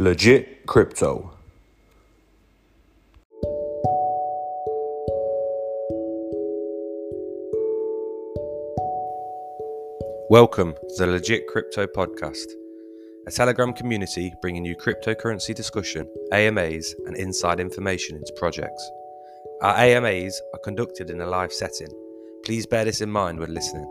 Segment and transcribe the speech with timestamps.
[0.00, 1.32] Legit Crypto.
[10.30, 12.46] Welcome to the Legit Crypto Podcast,
[13.26, 18.88] a Telegram community bringing you cryptocurrency discussion, AMAs, and inside information into projects.
[19.62, 21.88] Our AMAs are conducted in a live setting.
[22.44, 23.86] Please bear this in mind when listening.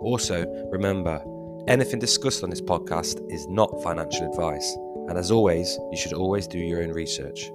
[0.00, 1.22] Also, remember,
[1.68, 4.76] anything discussed on this podcast is not financial advice,
[5.08, 7.50] and as always, you should always do your own research.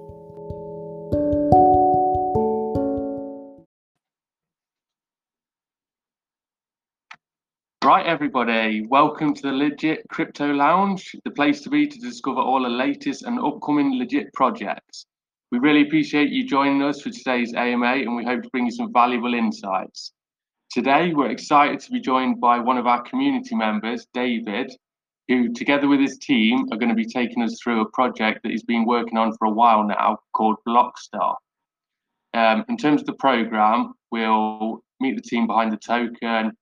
[7.84, 12.62] Right, everybody, welcome to the Legit Crypto Lounge, the place to be to discover all
[12.62, 15.06] the latest and upcoming legit projects.
[15.50, 18.72] We really appreciate you joining us for today's AMA and we hope to bring you
[18.72, 20.12] some valuable insights.
[20.70, 24.70] Today, we're excited to be joined by one of our community members, David,
[25.28, 28.50] who, together with his team, are going to be taking us through a project that
[28.50, 31.34] he's been working on for a while now called Blockstar.
[32.34, 36.52] Um, in terms of the program, we'll meet the team behind the token,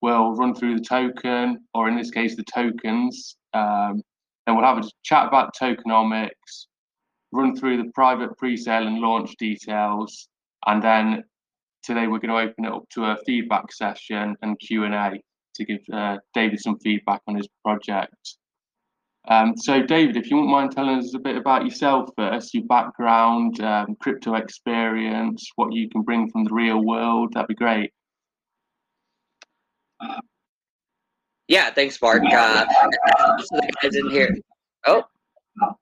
[0.00, 3.36] we'll run through the token, or in this case, the tokens.
[3.52, 4.02] Um,
[4.46, 6.66] we'll have a chat about tokenomics,
[7.32, 10.28] run through the private pre-sale and launch details,
[10.66, 11.24] and then
[11.82, 15.20] today we're going to open it up to a feedback session and Q&A
[15.54, 18.36] to give uh, David some feedback on his project.
[19.26, 22.64] Um, so David, if you wouldn't mind telling us a bit about yourself first, your
[22.64, 27.90] background, um, crypto experience, what you can bring from the real world, that'd be great.
[31.48, 32.22] Yeah, thanks, Mark.
[32.30, 34.36] Uh, the guys in here.
[34.86, 35.04] Oh,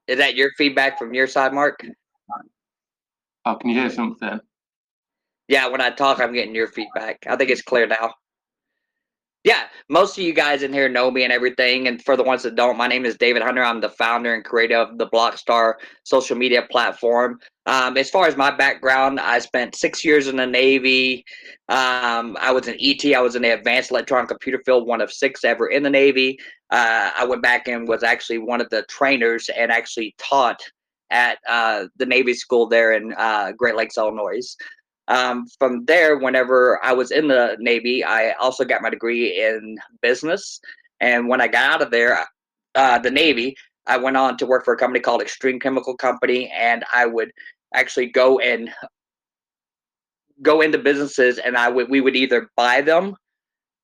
[0.06, 1.84] is that your feedback from your side, Mark?
[3.44, 4.38] Oh, can you hear something?
[5.48, 7.24] Yeah, when I talk, I'm getting your feedback.
[7.26, 8.14] I think it's clear now.
[9.44, 11.88] Yeah, most of you guys in here know me and everything.
[11.88, 13.64] And for the ones that don't, my name is David Hunter.
[13.64, 17.40] I'm the founder and creator of the Blockstar social media platform.
[17.66, 21.24] Um, as far as my background, I spent six years in the Navy.
[21.68, 23.04] Um, I was an ET.
[23.14, 26.38] I was in the Advanced Electronic Computer Field, one of six ever in the Navy.
[26.70, 30.60] Uh, I went back and was actually one of the trainers and actually taught
[31.10, 34.56] at uh, the Navy school there in uh, Great Lakes, Illinois.
[35.12, 39.76] Um, from there, whenever I was in the Navy, I also got my degree in
[40.00, 40.58] business.
[41.00, 42.26] And when I got out of there,
[42.74, 43.54] uh, the Navy,
[43.86, 47.30] I went on to work for a company called Extreme Chemical Company, and I would
[47.74, 48.70] actually go and
[50.40, 53.14] go into businesses, and I would we would either buy them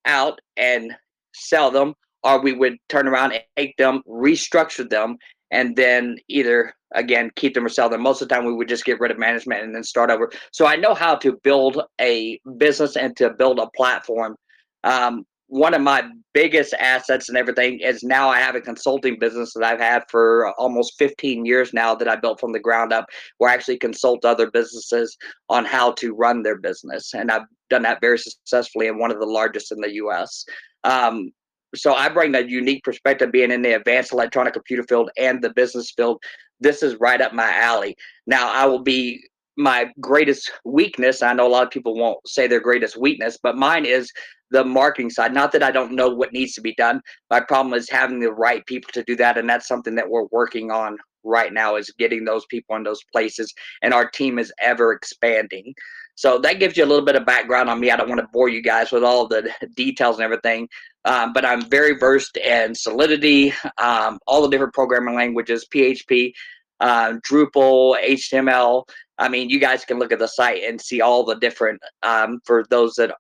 [0.07, 0.97] out and
[1.35, 5.19] sell them, or we would turn around and take them, restructure them,
[5.51, 8.03] and then either again keep them or sell them.
[8.03, 10.31] Most of the time we would just get rid of management and then start over.
[10.53, 14.37] So i know how to build a business and to build a platform.
[14.85, 16.05] Um, one of my
[16.35, 20.53] biggest assets and everything is now i have a consulting business that i've had for
[20.59, 23.07] almost 15 years now that i built from the ground up
[23.39, 25.17] where i actually consult other businesses
[25.49, 29.19] on how to run their business and i've done that very successfully and one of
[29.19, 30.45] the largest in the us
[30.85, 31.33] um,
[31.75, 35.51] so I bring a unique perspective being in the advanced electronic computer field and the
[35.51, 36.23] business field.
[36.61, 37.97] This is right up my alley.
[38.27, 39.23] Now I will be
[39.57, 41.23] my greatest weakness.
[41.23, 44.11] I know a lot of people won't say their greatest weakness, but mine is
[44.51, 45.35] the marketing side.
[45.35, 47.01] Not that I don't know what needs to be done.
[47.31, 49.37] My problem is having the right people to do that.
[49.37, 53.03] And that's something that we're working on right now is getting those people in those
[53.13, 53.53] places.
[53.83, 55.75] And our team is ever expanding.
[56.15, 57.91] So that gives you a little bit of background on me.
[57.91, 60.69] I don't want to bore you guys with all the details and everything,
[61.09, 66.35] um, but I'm very versed in Solidity, um, all the different programming languages, PHP,
[66.81, 68.85] uh, Drupal, HTML.
[69.17, 72.41] I mean, you guys can look at the site and see all the different, um,
[72.45, 73.15] for those that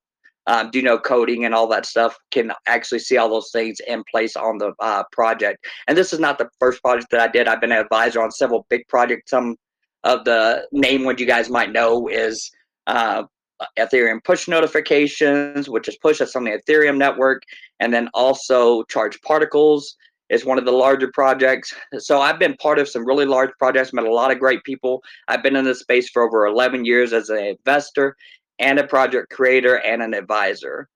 [0.46, 4.04] um, do know coding and all that stuff, can actually see all those things in
[4.10, 5.64] place on the uh, project.
[5.86, 7.48] And this is not the first project that I did.
[7.48, 9.30] I've been an advisor on several big projects.
[9.30, 9.56] Some
[10.04, 12.50] of the name ones you guys might know is
[12.86, 13.22] uh,
[13.60, 17.42] Uh, Ethereum push notifications, which is push that's on the Ethereum network,
[17.80, 19.96] and then also Charged Particles
[20.28, 21.74] is one of the larger projects.
[21.98, 25.02] So I've been part of some really large projects, met a lot of great people.
[25.26, 28.16] I've been in this space for over 11 years as an investor
[28.58, 30.88] and a project creator and an advisor.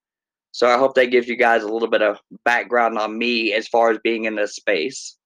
[0.53, 3.69] So I hope that gives you guys a little bit of background on me as
[3.69, 5.17] far as being in this space.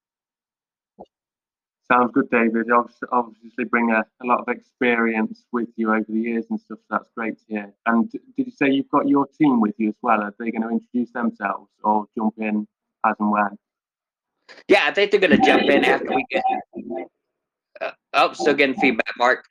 [1.90, 2.66] Sounds good, David.
[2.66, 6.78] You obviously bring a, a, lot of experience with you over the years and stuff.
[6.80, 7.72] So that's great to hear.
[7.86, 10.20] And did you say you've got your team with you as well?
[10.20, 12.66] Are they going to introduce themselves or jump in
[13.04, 13.56] as and when?
[14.68, 16.42] Yeah, I think they're going to jump in after we get.
[17.80, 19.44] Uh, oh, still getting feedback, Mark.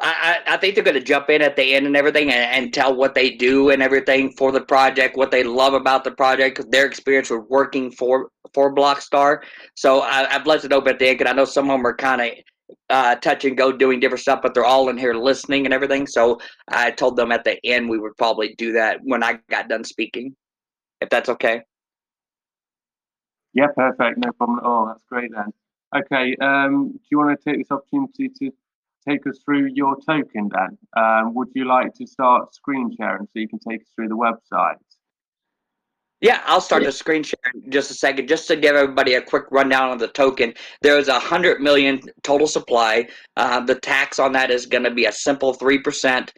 [0.00, 2.72] I, I think they're going to jump in at the end and everything and, and,
[2.72, 6.62] tell what they do and everything for the project, what they love about the project,
[6.70, 9.42] their experience with working for for Blockstar.
[9.74, 11.86] So I, have left it open at the end because I know some of them
[11.86, 12.28] are kind of
[12.90, 16.06] uh, touch and go doing different stuff, but they're all in here listening and everything.
[16.06, 19.68] So I told them at the end we would probably do that when I got
[19.68, 20.34] done speaking,
[21.00, 21.62] if that's okay.
[23.54, 24.18] Yeah, perfect.
[24.18, 24.86] No problem at all.
[24.86, 25.52] That's great then.
[25.94, 28.50] Okay, um, do you want to take this opportunity to
[29.06, 30.78] take us through your token then?
[30.96, 34.16] Um, would you like to start screen sharing so you can take us through the
[34.16, 34.76] website?
[36.22, 39.20] Yeah, I'll start the screen share in just a second, just to give everybody a
[39.20, 40.54] quick rundown of the token.
[40.80, 43.08] There's a hundred million total supply.
[43.36, 46.32] Uh, the tax on that is going to be a simple three percent.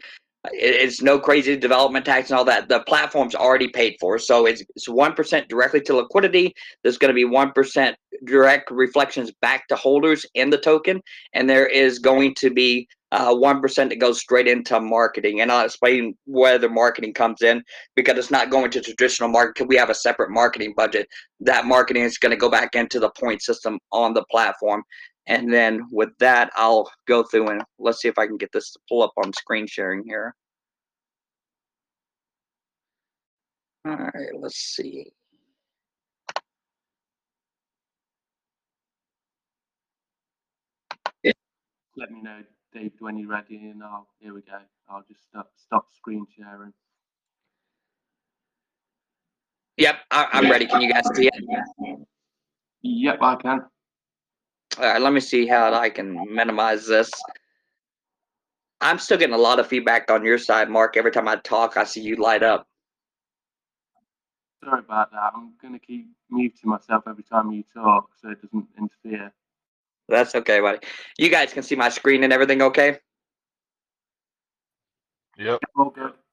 [0.51, 2.67] It's no crazy development tax and all that.
[2.67, 6.55] The platform's already paid for, so it's it's one percent directly to liquidity.
[6.81, 10.99] There's going to be one percent direct reflections back to holders in the token,
[11.33, 12.87] and there is going to be
[13.33, 17.63] one uh, that goes straight into marketing, and I'll explain where the marketing comes in
[17.95, 19.67] because it's not going to traditional market.
[19.67, 21.07] We have a separate marketing budget.
[21.39, 24.83] That marketing is going to go back into the point system on the platform,
[25.27, 28.71] and then with that, I'll go through and let's see if I can get this
[28.71, 30.35] to pull up on screen sharing here.
[33.85, 35.11] All right, let's see.
[41.97, 42.41] Let me know
[42.75, 44.59] Dave, when you're ready, and I'll here we go.
[44.89, 46.73] I'll just stop stop screen sharing.
[49.77, 50.65] Yep, I, am ready.
[50.65, 51.99] Can you guys see it?
[52.81, 53.61] Yep, I can.
[54.77, 57.09] All right, let me see how I can minimize this.
[58.81, 60.97] I'm still getting a lot of feedback on your side, Mark.
[60.97, 62.67] Every time I talk, I see you light up.
[64.63, 65.31] Sorry about that.
[65.33, 69.31] I'm going to keep muting myself every time you talk so it doesn't interfere.
[70.07, 70.79] That's okay, buddy.
[71.17, 72.99] You guys can see my screen and everything okay?
[75.37, 75.59] Yep.
[75.79, 76.24] Okay.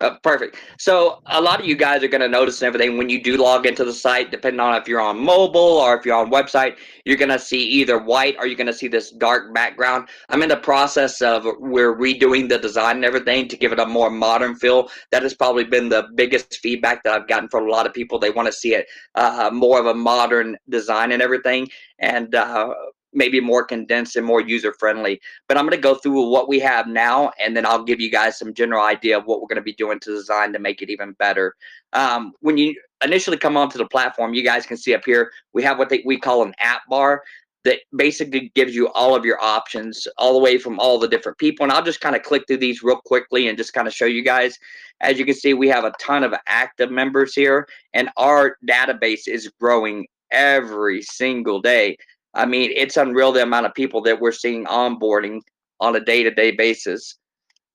[0.00, 0.56] Uh, perfect.
[0.78, 3.36] So a lot of you guys are going to notice and everything when you do
[3.36, 6.76] log into the site, depending on if you're on mobile or if you're on website,
[7.04, 10.08] you're going to see either white or you're going to see this dark background.
[10.28, 13.86] I'm in the process of we're redoing the design and everything to give it a
[13.86, 14.88] more modern feel.
[15.10, 18.20] That has probably been the biggest feedback that I've gotten from a lot of people.
[18.20, 18.86] They want to see it
[19.16, 21.68] uh, more of a modern design and everything.
[21.98, 22.72] And uh,
[23.18, 25.20] maybe more condensed and more user friendly.
[25.48, 28.10] But I'm going to go through what we have now, and then I'll give you
[28.10, 30.80] guys some general idea of what we're going to be doing to design to make
[30.80, 31.54] it even better.
[31.92, 32.74] Um, when you
[33.04, 36.02] initially come onto the platform, you guys can see up here, we have what they,
[36.06, 37.22] we call an app bar
[37.64, 41.36] that basically gives you all of your options all the way from all the different
[41.38, 41.64] people.
[41.64, 44.06] And I'll just kind of click through these real quickly and just kind of show
[44.06, 44.56] you guys.
[45.00, 49.26] As you can see, we have a ton of active members here, and our database
[49.26, 51.96] is growing every single day.
[52.34, 55.40] I mean, it's unreal the amount of people that we're seeing onboarding
[55.80, 57.16] on a day to day basis.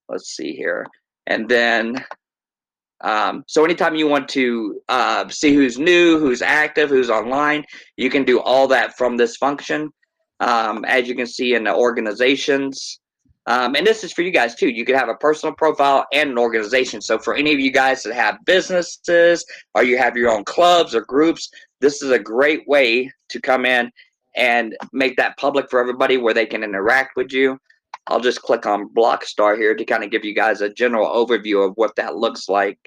[0.09, 0.85] Let's see here.
[1.27, 2.03] And then,
[3.01, 7.63] um, so anytime you want to uh, see who's new, who's active, who's online,
[7.97, 9.89] you can do all that from this function.
[10.39, 12.99] Um, as you can see in the organizations,
[13.45, 14.69] um, and this is for you guys too.
[14.69, 17.01] You can have a personal profile and an organization.
[17.01, 19.45] So for any of you guys that have businesses
[19.75, 21.49] or you have your own clubs or groups,
[21.81, 23.91] this is a great way to come in
[24.35, 27.57] and make that public for everybody where they can interact with you.
[28.07, 31.67] I'll just click on Blockstar here to kind of give you guys a general overview
[31.67, 32.77] of what that looks like.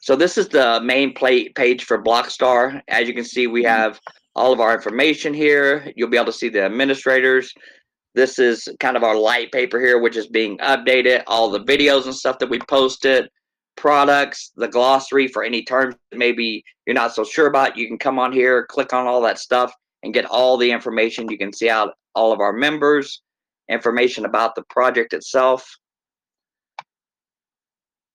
[0.00, 2.82] So this is the main play page for Blockstar.
[2.88, 4.00] As you can see, we have
[4.34, 5.92] all of our information here.
[5.94, 7.52] You'll be able to see the administrators.
[8.14, 11.22] This is kind of our light paper here, which is being updated.
[11.26, 13.28] All the videos and stuff that we posted
[13.76, 18.18] products, the glossary for any terms maybe you're not so sure about, you can come
[18.18, 21.30] on here, click on all that stuff, and get all the information.
[21.30, 23.22] You can see out all of our members,
[23.68, 25.78] information about the project itself.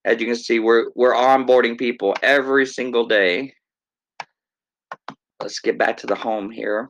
[0.05, 3.53] As you can see, we're we're onboarding people every single day.
[5.41, 6.89] Let's get back to the home here.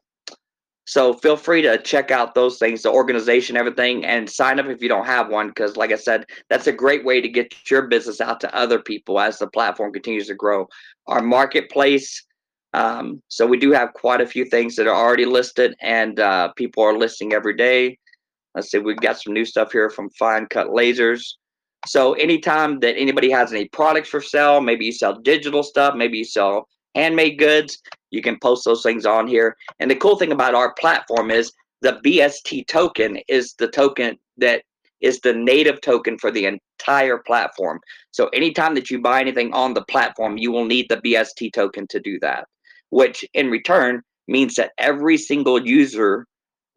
[0.87, 4.81] So feel free to check out those things, the organization, everything, and sign up if
[4.81, 5.49] you don't have one.
[5.49, 8.79] Because, like I said, that's a great way to get your business out to other
[8.79, 10.65] people as the platform continues to grow.
[11.07, 12.23] Our marketplace.
[12.73, 16.53] Um, so we do have quite a few things that are already listed, and uh,
[16.55, 17.97] people are listing every day.
[18.55, 21.33] Let's see, we've got some new stuff here from Fine Cut Lasers.
[21.85, 26.17] So anytime that anybody has any products for sale, maybe you sell digital stuff, maybe
[26.17, 29.55] you sell handmade goods, you can post those things on here.
[29.79, 31.51] And the cool thing about our platform is
[31.81, 34.63] the BST token is the token that
[35.01, 37.79] is the native token for the entire platform.
[38.11, 41.85] So anytime that you buy anything on the platform, you will need the BST token
[41.87, 42.47] to do that,
[42.89, 46.25] which in return means that every single user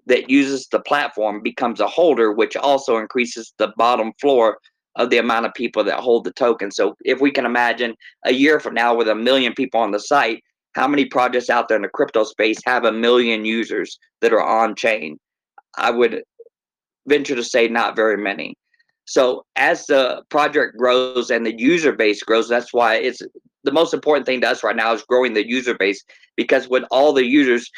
[0.07, 4.59] that uses the platform becomes a holder, which also increases the bottom floor
[4.97, 6.71] of the amount of people that hold the token.
[6.71, 7.95] So if we can imagine
[8.25, 10.43] a year from now with a million people on the site,
[10.75, 14.43] how many projects out there in the crypto space have a million users that are
[14.43, 15.19] on chain?
[15.77, 16.23] I would
[17.07, 18.57] venture to say not very many.
[19.05, 23.23] So as the project grows and the user base grows, that's why it's
[23.65, 26.03] the most important thing to us right now is growing the user base
[26.37, 27.71] because with all the users,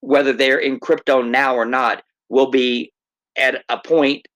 [0.00, 2.92] whether they're in crypto now or not, will be
[3.36, 4.26] at a point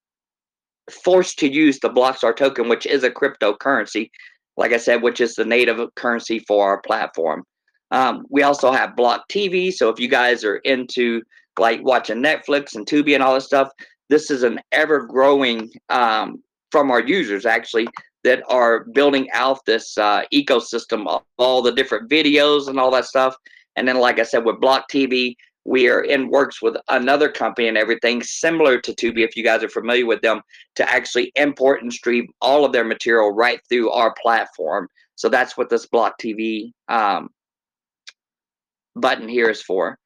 [0.90, 4.10] forced to use the Blockstar token, which is a cryptocurrency,
[4.56, 7.44] like I said, which is the native currency for our platform.
[7.90, 9.72] Um, we also have Block TV.
[9.72, 11.22] So if you guys are into
[11.58, 13.70] like watching Netflix and Tubi and all this stuff,
[14.08, 17.88] this is an ever growing um, from our users actually
[18.24, 23.04] that are building out this uh, ecosystem of all the different videos and all that
[23.04, 23.34] stuff.
[23.76, 25.36] And then, like I said, with Block TV,
[25.68, 29.62] we are in works with another company and everything similar to Tubi, if you guys
[29.62, 30.40] are familiar with them,
[30.76, 34.88] to actually import and stream all of their material right through our platform.
[35.16, 37.28] So that's what this Block TV um,
[38.96, 39.98] button here is for.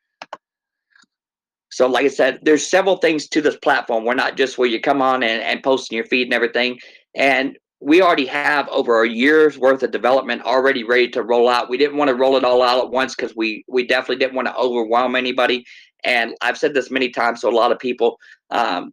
[1.70, 4.04] So, like I said, there's several things to this platform.
[4.04, 6.78] We're not just where you come on and, and post your feed and everything.
[7.14, 11.68] And we already have over a year's worth of development already ready to roll out.
[11.68, 14.36] We didn't want to roll it all out at once because we we definitely didn't
[14.36, 15.64] want to overwhelm anybody.
[16.04, 18.18] And I've said this many times to a lot of people.
[18.50, 18.92] Um,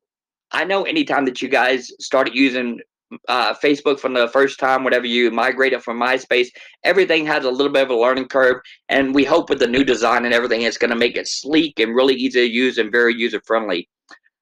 [0.51, 2.79] I know anytime that you guys started using
[3.27, 6.48] uh, Facebook from the first time, whenever you migrated from MySpace,
[6.84, 8.58] everything has a little bit of a learning curve.
[8.89, 11.79] And we hope with the new design and everything, it's going to make it sleek
[11.79, 13.88] and really easy to use and very user friendly.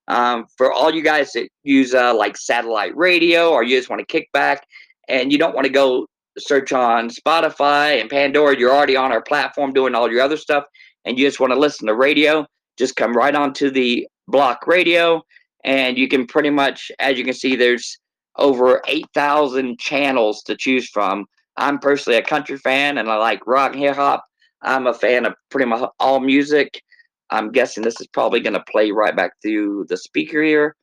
[0.07, 3.99] Um, for all you guys that use uh, like satellite radio or you just want
[3.99, 4.65] to kick back
[5.09, 9.21] and you don't want to go search on Spotify and Pandora, you're already on our
[9.21, 10.63] platform doing all your other stuff,
[11.05, 12.45] and you just want to listen to radio,
[12.77, 15.21] just come right onto the block radio.
[15.63, 17.97] And you can pretty much, as you can see, there's
[18.37, 21.25] over 8,000 channels to choose from.
[21.57, 24.23] I'm personally a country fan and I like rock and hip hop.
[24.61, 26.81] I'm a fan of pretty much all music.
[27.29, 30.75] I'm guessing this is probably going to play right back through the speaker here.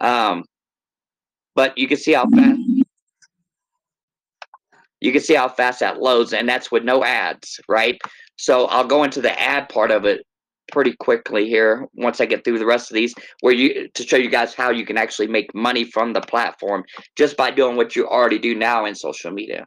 [0.00, 0.44] Um,
[1.54, 2.60] but you can see how fast
[5.00, 8.00] you can see how fast that loads, and that's with no ads, right?
[8.36, 10.24] So I'll go into the ad part of it
[10.72, 14.16] pretty quickly here once I get through the rest of these where you to show
[14.16, 16.84] you guys how you can actually make money from the platform
[17.16, 19.66] just by doing what you already do now in social media.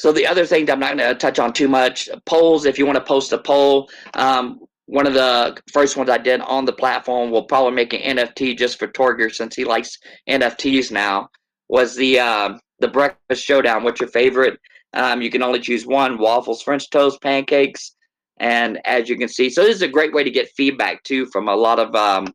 [0.00, 2.64] So the other things I'm not going to touch on too much polls.
[2.64, 6.40] If you want to post a poll, um, one of the first ones I did
[6.40, 10.90] on the platform will probably make an NFT just for Torger since he likes NFTs
[10.90, 11.28] now.
[11.68, 13.84] Was the uh, the breakfast showdown?
[13.84, 14.58] What's your favorite
[14.92, 17.94] um, you can only choose one waffles, French toast, pancakes.
[18.38, 21.26] And as you can see, so this is a great way to get feedback too
[21.26, 22.32] from a lot of um,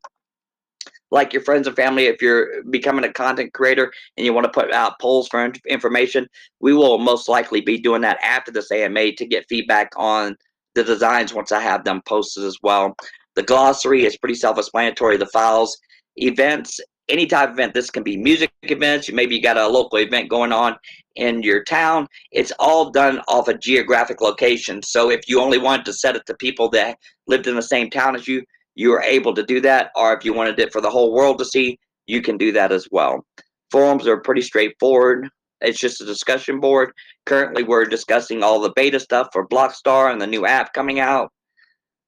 [1.15, 2.07] like your friends and family.
[2.07, 6.27] If you're becoming a content creator and you want to put out polls for information,
[6.59, 10.35] we will most likely be doing that after this AMA to get feedback on
[10.75, 12.97] the designs once I have them posted as well.
[13.35, 15.15] The glossary is pretty self-explanatory.
[15.15, 15.77] The files,
[16.17, 17.73] events, any type of event.
[17.73, 19.09] This can be music events.
[19.09, 20.75] Maybe you got a local event going on
[21.15, 22.09] in your town.
[22.33, 24.83] It's all done off a geographic location.
[24.83, 27.89] So if you only wanted to set it to people that lived in the same
[27.89, 28.43] town as you,
[28.75, 29.91] you are able to do that.
[29.95, 32.71] Or if you wanted it for the whole world to see, you can do that
[32.71, 33.25] as well.
[33.71, 35.29] Forums are pretty straightforward.
[35.61, 36.91] It's just a discussion board.
[37.25, 41.31] Currently, we're discussing all the beta stuff for Blockstar and the new app coming out.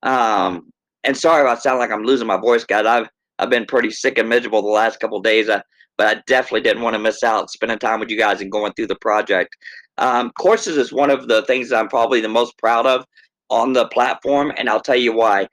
[0.03, 0.71] Um,
[1.03, 2.85] and sorry if I sound like I'm losing my voice, guys.
[2.85, 3.07] I've
[3.39, 5.49] I've been pretty sick and miserable the last couple days.
[5.49, 5.61] I,
[5.97, 8.73] but I definitely didn't want to miss out spending time with you guys and going
[8.73, 9.55] through the project.
[9.97, 13.05] Um, courses is one of the things I'm probably the most proud of
[13.49, 15.47] on the platform, and I'll tell you why.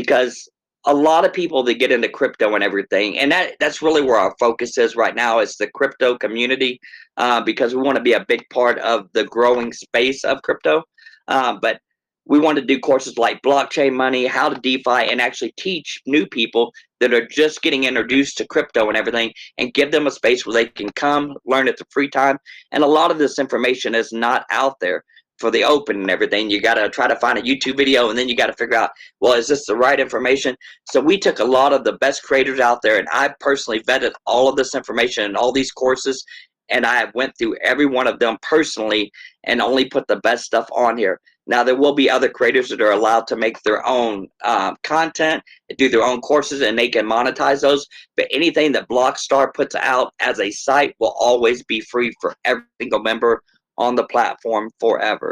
[0.00, 0.48] Because
[0.86, 4.16] a lot of people that get into crypto and everything, and that that's really where
[4.16, 6.80] our focus is right now is the crypto community,
[7.16, 10.82] uh, because we want to be a big part of the growing space of crypto.
[11.28, 11.80] Uh, but
[12.26, 16.26] we want to do courses like blockchain money, how to DeFi, and actually teach new
[16.26, 20.46] people that are just getting introduced to crypto and everything and give them a space
[20.46, 22.38] where they can come, learn at the free time.
[22.72, 25.02] And a lot of this information is not out there
[25.40, 26.50] for the open and everything.
[26.50, 28.76] You got to try to find a YouTube video and then you got to figure
[28.76, 30.54] out, well, is this the right information?
[30.84, 34.12] So we took a lot of the best creators out there and I personally vetted
[34.26, 36.24] all of this information and all these courses
[36.70, 39.10] and I went through every one of them personally
[39.44, 41.20] and only put the best stuff on here.
[41.46, 45.42] Now, there will be other creators that are allowed to make their own um, content,
[45.78, 47.86] do their own courses, and they can monetize those.
[48.16, 52.62] But anything that Blockstar puts out as a site will always be free for every
[52.80, 53.42] single member
[53.80, 55.30] on the platform forever.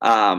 [0.00, 0.38] Um,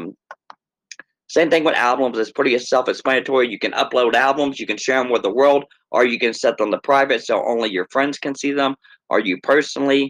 [1.28, 2.18] Same thing with albums.
[2.18, 3.46] It's pretty self-explanatory.
[3.50, 6.58] You can upload albums, you can share them with the world, or you can set
[6.58, 8.76] them to private so only your friends can see them,
[9.10, 10.04] or you personally.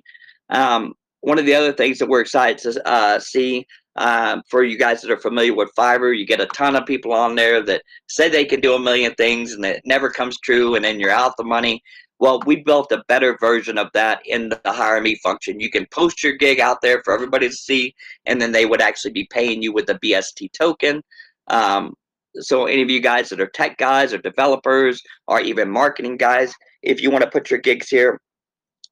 [0.50, 0.82] Um,
[1.22, 5.02] one of the other things that we're excited to uh, see um, for you guys
[5.02, 8.28] that are familiar with Fiverr, you get a ton of people on there that say
[8.28, 11.38] they can do a million things and it never comes true, and then you're out
[11.38, 11.82] the money.
[12.20, 15.60] Well, we built a better version of that in the hire me function.
[15.60, 17.94] You can post your gig out there for everybody to see,
[18.26, 21.02] and then they would actually be paying you with the BST token.
[21.48, 21.94] Um,
[22.40, 26.54] so, any of you guys that are tech guys or developers or even marketing guys,
[26.82, 28.20] if you want to put your gigs here,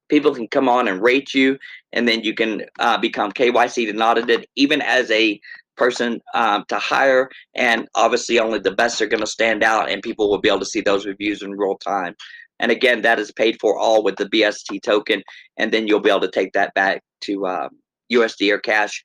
[0.10, 1.58] people can come on and rate you,
[1.94, 5.40] and then you can uh, become KYC and audited, even as a
[5.78, 7.30] person um, to hire.
[7.56, 10.60] And obviously, only the best are going to stand out, and people will be able
[10.60, 12.16] to see those reviews in real time.
[12.62, 15.22] And again, that is paid for all with the BST token,
[15.58, 17.70] and then you'll be able to take that back to uh,
[18.14, 19.04] USD or cash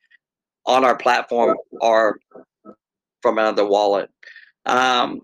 [0.66, 2.18] on our platform or
[3.22, 4.10] from another wallet.
[4.66, 5.22] Um,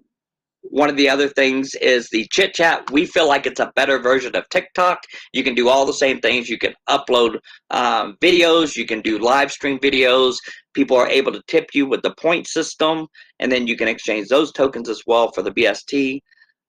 [0.62, 2.88] one of the other things is the chit chat.
[2.90, 5.00] We feel like it's a better version of TikTok.
[5.32, 6.48] You can do all the same things.
[6.48, 7.38] You can upload
[7.70, 10.36] um, videos, you can do live stream videos.
[10.72, 13.08] People are able to tip you with the point system,
[13.40, 16.20] and then you can exchange those tokens as well for the BST.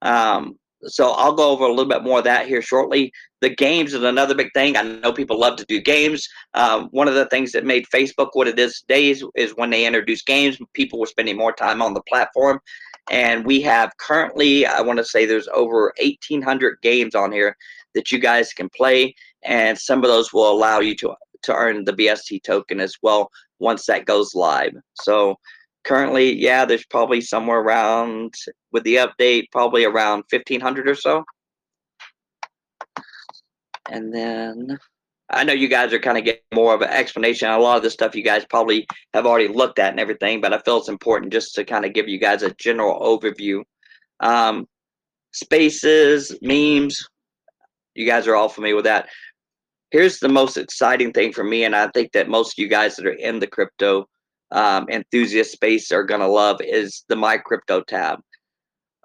[0.02, 3.12] Um, so I'll go over a little bit more of that here shortly.
[3.42, 4.78] The games is another big thing.
[4.78, 6.28] I know people love to do games.
[6.54, 9.70] Um, one of the things that made Facebook what it is today is, is when
[9.70, 12.60] they introduced games, people were spending more time on the platform.
[13.12, 17.58] And we have currently, I want to say there's over 1,800 games on here
[17.96, 19.14] that you guys can play.
[19.44, 21.14] And some of those will allow you to,
[21.44, 24.74] to earn the BST token as well once that goes live.
[24.94, 25.36] So
[25.84, 28.34] currently, yeah, there's probably somewhere around,
[28.72, 31.24] with the update, probably around 1,500 or so.
[33.90, 34.80] And then
[35.30, 37.50] I know you guys are kind of getting more of an explanation.
[37.50, 40.54] A lot of this stuff you guys probably have already looked at and everything, but
[40.54, 43.64] I feel it's important just to kind of give you guys a general overview.
[44.20, 44.68] Um,
[45.32, 47.08] spaces, memes,
[47.96, 49.10] you guys are all familiar with that.
[49.92, 52.96] Here's the most exciting thing for me, and I think that most of you guys
[52.96, 54.08] that are in the crypto
[54.54, 58.20] um, enthusiast space are going to love is the My Crypto tab.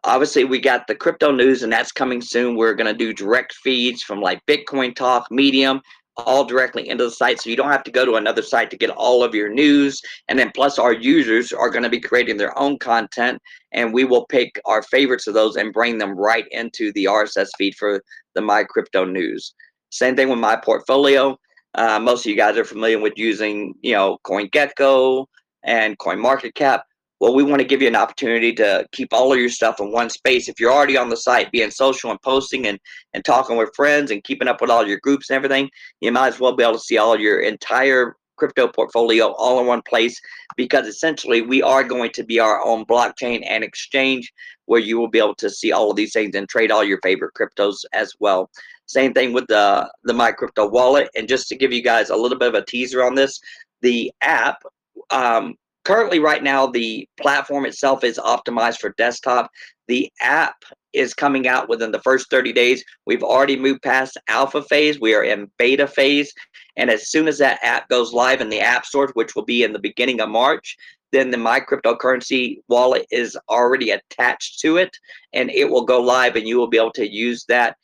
[0.05, 2.57] Obviously we got the crypto news and that's coming soon.
[2.57, 5.81] We're going to do direct feeds from like bitcoin talk medium
[6.17, 8.77] all directly into the site so you don't have to go to another site to
[8.77, 10.01] get all of your news.
[10.29, 13.41] And then plus our users are going to be creating their own content
[13.73, 17.49] and we will pick our favorites of those and bring them right into the rss
[17.57, 18.03] feed for
[18.35, 19.55] the my crypto news.
[19.91, 21.37] Same thing with my portfolio.
[21.75, 25.27] Uh, most of you guys are familiar with using you know coingecko
[25.65, 26.85] and coin market cap
[27.21, 29.91] well, we want to give you an opportunity to keep all of your stuff in
[29.91, 30.49] one space.
[30.49, 32.79] If you're already on the site, being social and posting and,
[33.13, 35.69] and talking with friends and keeping up with all your groups and everything,
[36.01, 39.67] you might as well be able to see all your entire crypto portfolio all in
[39.67, 40.21] one place
[40.57, 44.33] because essentially we are going to be our own blockchain and exchange
[44.67, 47.01] where you will be able to see all of these things and trade all your
[47.03, 48.49] favorite cryptos as well.
[48.87, 51.09] Same thing with the the My Crypto wallet.
[51.17, 53.41] And just to give you guys a little bit of a teaser on this,
[53.83, 54.63] the app
[55.11, 59.51] um, currently right now the platform itself is optimized for desktop.
[59.87, 60.57] The app
[60.93, 62.85] is coming out within the first 30 days.
[63.07, 65.01] We've already moved past alpha phase.
[65.01, 66.33] We are in beta phase.
[66.77, 69.63] And as soon as that app goes live in the app store which will be
[69.65, 70.77] in the beginning of march
[71.13, 74.97] then the my cryptocurrency wallet is already attached to it
[75.33, 77.77] and it will go live and you will be able to use that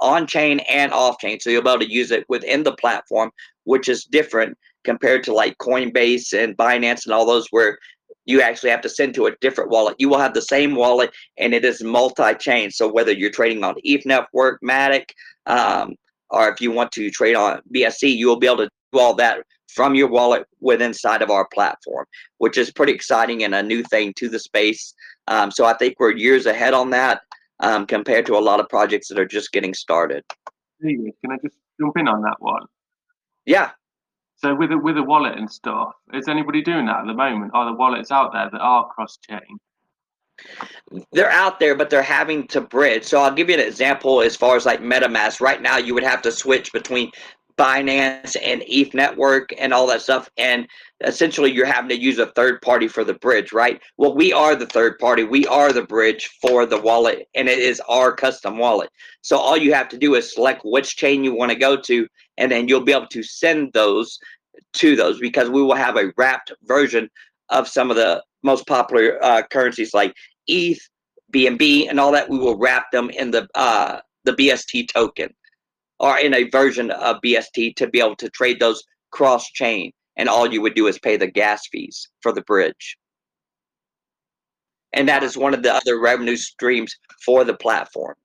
[0.00, 3.30] on chain and off chain so you'll be able to use it within the platform
[3.64, 7.78] which is different compared to like Coinbase and Binance and all those where
[8.26, 9.96] you actually have to send to a different wallet.
[9.98, 12.70] You will have the same wallet and it is multi-chain.
[12.70, 15.10] So whether you're trading on ETH Network, Matic,
[15.46, 15.94] um,
[16.30, 19.14] or if you want to trade on BSC, you will be able to do all
[19.14, 22.04] that from your wallet within inside of our platform,
[22.38, 24.94] which is pretty exciting and a new thing to the space.
[25.28, 27.22] Um, so I think we're years ahead on that
[27.60, 30.24] um, compared to a lot of projects that are just getting started.
[30.82, 32.62] Can I just jump in on that one?
[33.44, 33.70] Yeah.
[34.42, 37.52] So with a with a wallet and stuff, is anybody doing that at the moment?
[37.52, 39.58] Are the wallets out there that are cross chain?
[41.12, 43.04] They're out there, but they're having to bridge.
[43.04, 45.42] So I'll give you an example as far as like MetaMask.
[45.42, 47.10] Right now, you would have to switch between
[47.60, 50.30] Binance and ETH Network and all that stuff.
[50.38, 50.66] And
[51.04, 53.78] essentially, you're having to use a third party for the bridge, right?
[53.98, 55.24] Well, we are the third party.
[55.24, 58.88] We are the bridge for the wallet, and it is our custom wallet.
[59.20, 62.08] So all you have to do is select which chain you want to go to,
[62.38, 64.18] and then you'll be able to send those
[64.76, 67.10] to those because we will have a wrapped version
[67.50, 70.14] of some of the most popular uh, currencies like
[70.46, 70.80] ETH,
[71.30, 72.30] BNB, and all that.
[72.30, 75.34] We will wrap them in the uh, the BST token
[76.00, 78.82] or in a version of BST to be able to trade those
[79.12, 79.92] cross chain.
[80.16, 82.96] And all you would do is pay the gas fees for the bridge.
[84.92, 88.16] and that is one of the other revenue streams for the platform.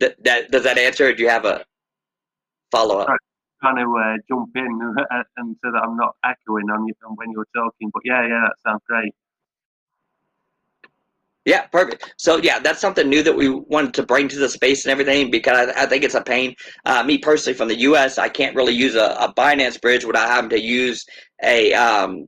[0.00, 1.12] Th- that, does that answer?
[1.14, 1.64] Do you have a
[2.70, 3.08] follow up?
[3.60, 4.94] Trying to uh, jump in
[5.36, 7.90] and so that I'm not echoing on you when you're talking.
[7.92, 9.14] But yeah, yeah, that sounds great.
[11.46, 12.12] Yeah, perfect.
[12.18, 15.30] So yeah, that's something new that we wanted to bring to the space and everything
[15.30, 16.56] because I, I think it's a pain.
[16.84, 20.28] Uh, me personally, from the U.S., I can't really use a, a Binance bridge without
[20.28, 21.06] having to use
[21.44, 22.26] a um,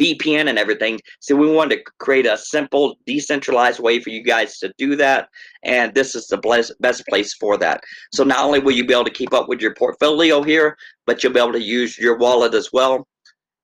[0.00, 0.98] VPN and everything.
[1.20, 5.28] So we wanted to create a simple, decentralized way for you guys to do that,
[5.62, 6.38] and this is the
[6.80, 7.84] best place for that.
[8.12, 11.22] So not only will you be able to keep up with your portfolio here, but
[11.22, 13.06] you'll be able to use your wallet as well.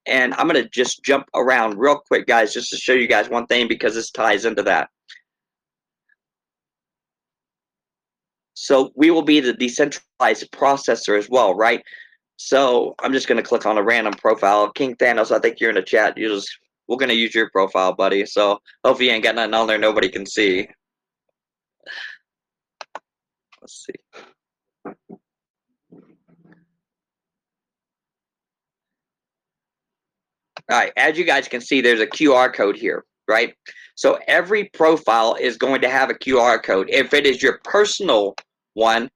[0.07, 3.29] And I'm going to just jump around real quick, guys, just to show you guys
[3.29, 4.89] one thing because this ties into that.
[8.55, 11.83] So we will be the decentralized processor as well, right?
[12.37, 14.71] So I'm just going to click on a random profile.
[14.73, 16.17] King Thanos, I think you're in the chat.
[16.17, 16.51] You just
[16.89, 18.27] we're going to use your profile, buddy.
[18.27, 20.69] So hopefully you ain't got nothing on there nobody can see.
[23.61, 24.23] Let's see.
[30.71, 33.55] All right, as you guys can see, there's a QR code here, right?
[33.97, 36.89] So every profile is going to have a QR code.
[36.89, 38.37] If it is your personal
[38.75, 39.11] one,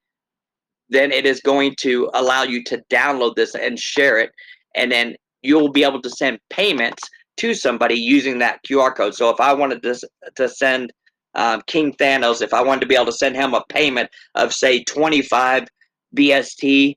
[0.88, 4.32] then it is going to allow you to download this and share it.
[4.74, 7.02] And then you'll be able to send payments
[7.36, 9.14] to somebody using that QR code.
[9.14, 9.98] So if I wanted to,
[10.34, 10.92] to send
[11.34, 14.52] um, King Thanos, if I wanted to be able to send him a payment of,
[14.52, 15.68] say, 25
[16.16, 16.96] BST,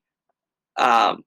[0.77, 1.23] um,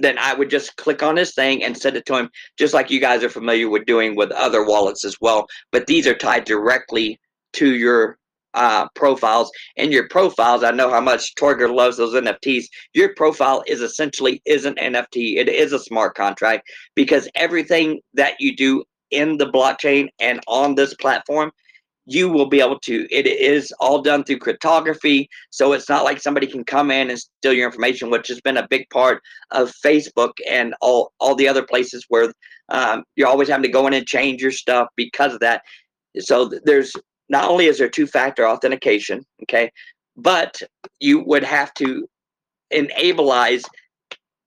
[0.00, 2.90] then I would just click on this thing and send it to him, just like
[2.90, 5.46] you guys are familiar with doing with other wallets as well.
[5.72, 7.20] But these are tied directly
[7.54, 8.18] to your
[8.54, 9.50] uh, profiles.
[9.76, 12.64] And your profiles, I know how much Torger loves those NFTs.
[12.94, 15.36] Your profile is essentially is an NFT.
[15.36, 20.74] It is a smart contract because everything that you do in the blockchain and on
[20.74, 21.52] this platform
[22.10, 26.20] you will be able to it is all done through cryptography so it's not like
[26.20, 29.72] somebody can come in and steal your information which has been a big part of
[29.84, 32.32] facebook and all all the other places where
[32.70, 35.62] um, you're always having to go in and change your stuff because of that.
[36.20, 36.92] So there's
[37.28, 39.70] not only is there two factor authentication okay
[40.16, 40.60] but
[40.98, 42.06] you would have to
[42.72, 43.64] enableize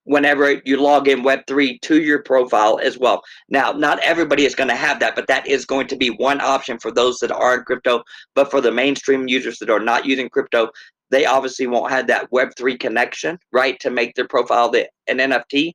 [0.06, 3.24] whenever you log in Web3 to your profile as well.
[3.50, 6.42] Now, not everybody is going to have that, but that is going to be one
[6.42, 8.04] option for those that are in crypto.
[8.36, 10.70] But for the mainstream users that are not using crypto,
[11.10, 15.74] they obviously won't have that Web3 connection, right, to make their profile the, an NFT.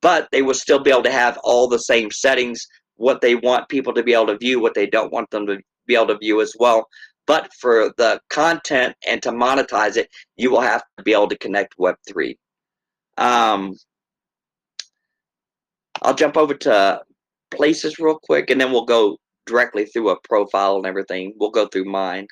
[0.00, 3.68] But they will still be able to have all the same settings, what they want
[3.68, 6.18] people to be able to view, what they don't want them to be able to
[6.18, 6.86] view as well.
[7.26, 11.38] But for the content and to monetize it, you will have to be able to
[11.38, 12.36] connect Web3.
[13.18, 13.74] Um,
[16.02, 17.02] I'll jump over to
[17.50, 21.34] places real quick and then we'll go directly through a profile and everything.
[21.38, 22.26] We'll go through mine.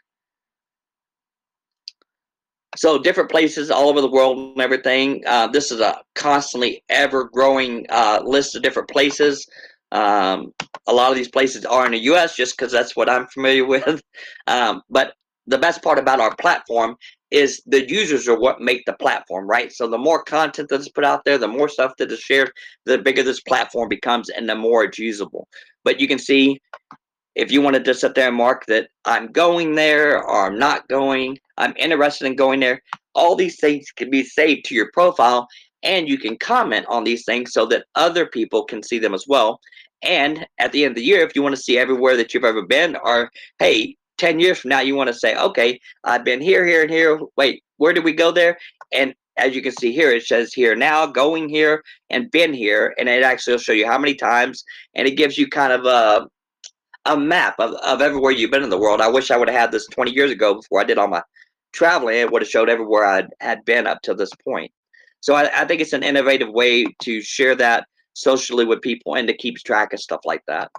[2.77, 5.22] So different places all over the world and everything.
[5.27, 9.46] Uh, this is a constantly ever growing uh, list of different places.
[9.92, 10.53] Um,
[10.87, 12.37] a lot of these places are in the U.S.
[12.37, 14.03] just because that's what I'm familiar with.
[14.46, 15.14] Um, but
[15.47, 16.97] the best part about our platform
[17.31, 19.73] is the users are what make the platform, right?
[19.73, 22.53] So the more content that is put out there, the more stuff that is shared,
[22.85, 25.49] the bigger this platform becomes and the more it's usable.
[25.85, 26.61] But you can see
[27.35, 30.89] if you wanted to sit there and mark that I'm going there or I'm not
[30.89, 32.81] going, I'm interested in going there,
[33.15, 35.47] all these things can be saved to your profile
[35.83, 39.27] and you can comment on these things so that other people can see them as
[39.29, 39.61] well.
[40.03, 42.45] And at the end of the year, if you want to see everywhere that you've
[42.45, 46.41] ever been, or hey, 10 years from now, you want to say, okay, I've been
[46.41, 47.21] here, here, and here.
[47.37, 48.59] Wait, where did we go there?
[48.93, 52.95] And as you can see here, it says here now, going here, and been here.
[52.99, 54.65] And it actually will show you how many times.
[54.95, 56.27] And it gives you kind of a,
[57.05, 59.01] a map of, of everywhere you've been in the world.
[59.01, 61.23] I wish I would have had this 20 years ago before I did all my
[61.73, 62.17] traveling.
[62.17, 64.73] It would have showed everywhere I had been up to this point.
[65.21, 69.29] So I, I think it's an innovative way to share that socially with people and
[69.29, 70.71] to keep track of stuff like that.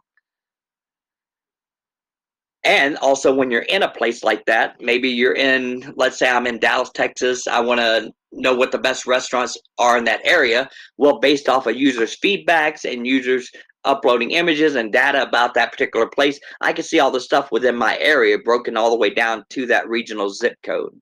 [2.67, 6.45] And also, when you're in a place like that, maybe you're in, let's say I'm
[6.45, 7.47] in Dallas, Texas.
[7.47, 10.69] I want to know what the best restaurants are in that area.
[10.97, 13.49] Well, based off of users' feedbacks and users
[13.86, 17.77] uploading images and data about that particular place, I can see all the stuff within
[17.77, 20.99] my area broken all the way down to that regional zip code.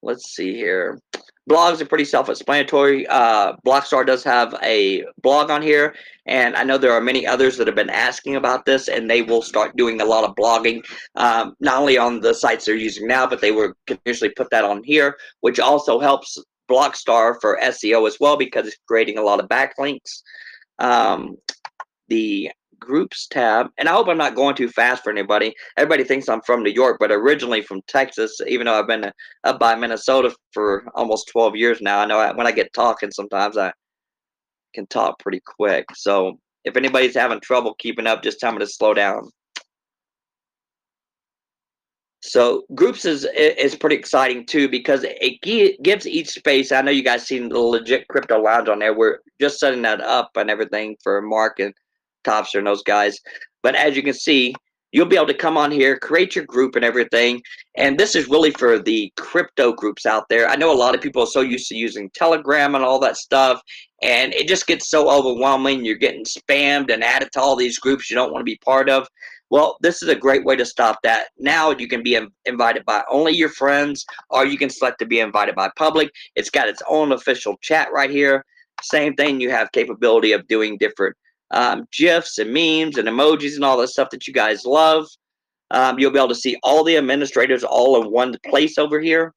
[0.00, 1.00] Let's see here
[1.48, 3.06] blogs are pretty self-explanatory.
[3.06, 5.94] Uh, Blockstar does have a blog on here,
[6.26, 9.22] and I know there are many others that have been asking about this, and they
[9.22, 13.06] will start doing a lot of blogging, um, not only on the sites they're using
[13.06, 18.08] now, but they will continuously put that on here, which also helps Blockstar for SEO
[18.08, 20.22] as well because it's creating a lot of backlinks.
[20.78, 21.36] Um,
[22.08, 25.54] the groups tab, and I hope I'm not going too fast for anybody.
[25.76, 28.40] Everybody thinks I'm from New York, but originally from Texas.
[28.46, 29.10] Even though I've been
[29.44, 33.10] up by Minnesota for almost 12 years now, I know I, when I get talking,
[33.10, 33.72] sometimes I
[34.74, 35.86] can talk pretty quick.
[35.94, 39.30] So if anybody's having trouble keeping up, just tell me to slow down.
[42.22, 45.40] So groups is is pretty exciting too because it
[45.82, 46.72] gives each space.
[46.72, 48.94] I know you guys seen the legit crypto lounge on there.
[48.94, 51.72] We're just setting that up and everything for Mark and
[52.26, 53.18] Topster and those guys.
[53.62, 54.54] But as you can see,
[54.92, 57.42] you'll be able to come on here, create your group and everything.
[57.76, 60.48] And this is really for the crypto groups out there.
[60.48, 63.16] I know a lot of people are so used to using Telegram and all that
[63.16, 63.60] stuff,
[64.02, 65.84] and it just gets so overwhelming.
[65.84, 68.88] You're getting spammed and added to all these groups you don't want to be part
[68.88, 69.06] of.
[69.50, 71.28] Well, this is a great way to stop that.
[71.38, 75.20] Now you can be invited by only your friends, or you can select to be
[75.20, 76.10] invited by public.
[76.34, 78.44] It's got its own official chat right here.
[78.82, 81.16] Same thing, you have capability of doing different
[81.50, 85.06] um, GIFs and memes and emojis and all that stuff that you guys love.
[85.70, 89.32] Um, you'll be able to see all the administrators all in one place over here.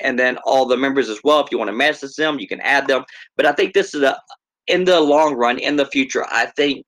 [0.00, 1.40] And then all the members as well.
[1.40, 3.04] If you want to message them, you can add them.
[3.36, 4.20] But I think this is a,
[4.66, 6.84] in the long run, in the future, I think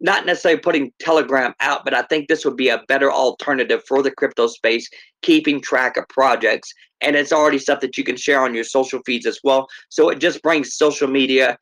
[0.00, 4.02] not necessarily putting Telegram out, but I think this would be a better alternative for
[4.02, 4.88] the crypto space,
[5.22, 6.72] keeping track of projects.
[7.02, 9.68] And it's already stuff that you can share on your social feeds as well.
[9.90, 11.56] So it just brings social media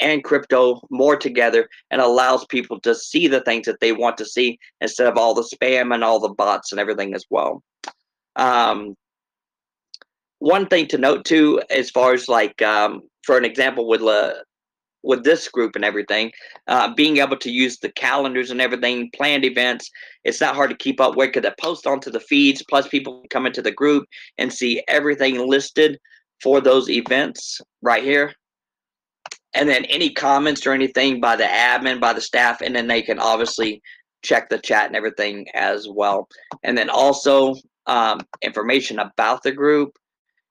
[0.00, 4.24] and crypto more together and allows people to see the things that they want to
[4.24, 7.62] see instead of all the spam and all the bots and everything as well.
[8.36, 8.96] Um,
[10.38, 14.02] one thing to note too, as far as like, um, for an example, with
[15.02, 16.32] with this group and everything,
[16.66, 19.90] uh, being able to use the calendars and everything, planned events,
[20.24, 22.64] it's not hard to keep up with because it post onto the feeds.
[22.68, 24.06] Plus, people come into the group
[24.38, 25.98] and see everything listed
[26.42, 28.34] for those events right here.
[29.54, 33.02] And then any comments or anything by the admin, by the staff, and then they
[33.02, 33.80] can obviously
[34.22, 36.28] check the chat and everything as well.
[36.62, 37.54] And then also
[37.86, 39.96] um, information about the group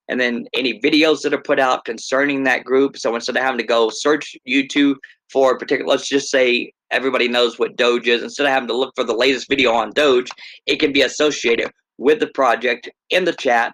[0.10, 2.98] and then any videos that are put out concerning that group.
[2.98, 4.96] So instead of having to go search YouTube
[5.32, 8.78] for a particular, let's just say everybody knows what Doge is, instead of having to
[8.78, 10.30] look for the latest video on Doge,
[10.66, 13.74] it can be associated with the project in the chat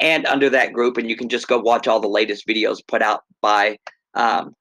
[0.00, 3.02] and under that group, and you can just go watch all the latest videos put
[3.02, 3.78] out by
[4.14, 4.54] um,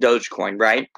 [0.00, 0.88] Dogecoin, right?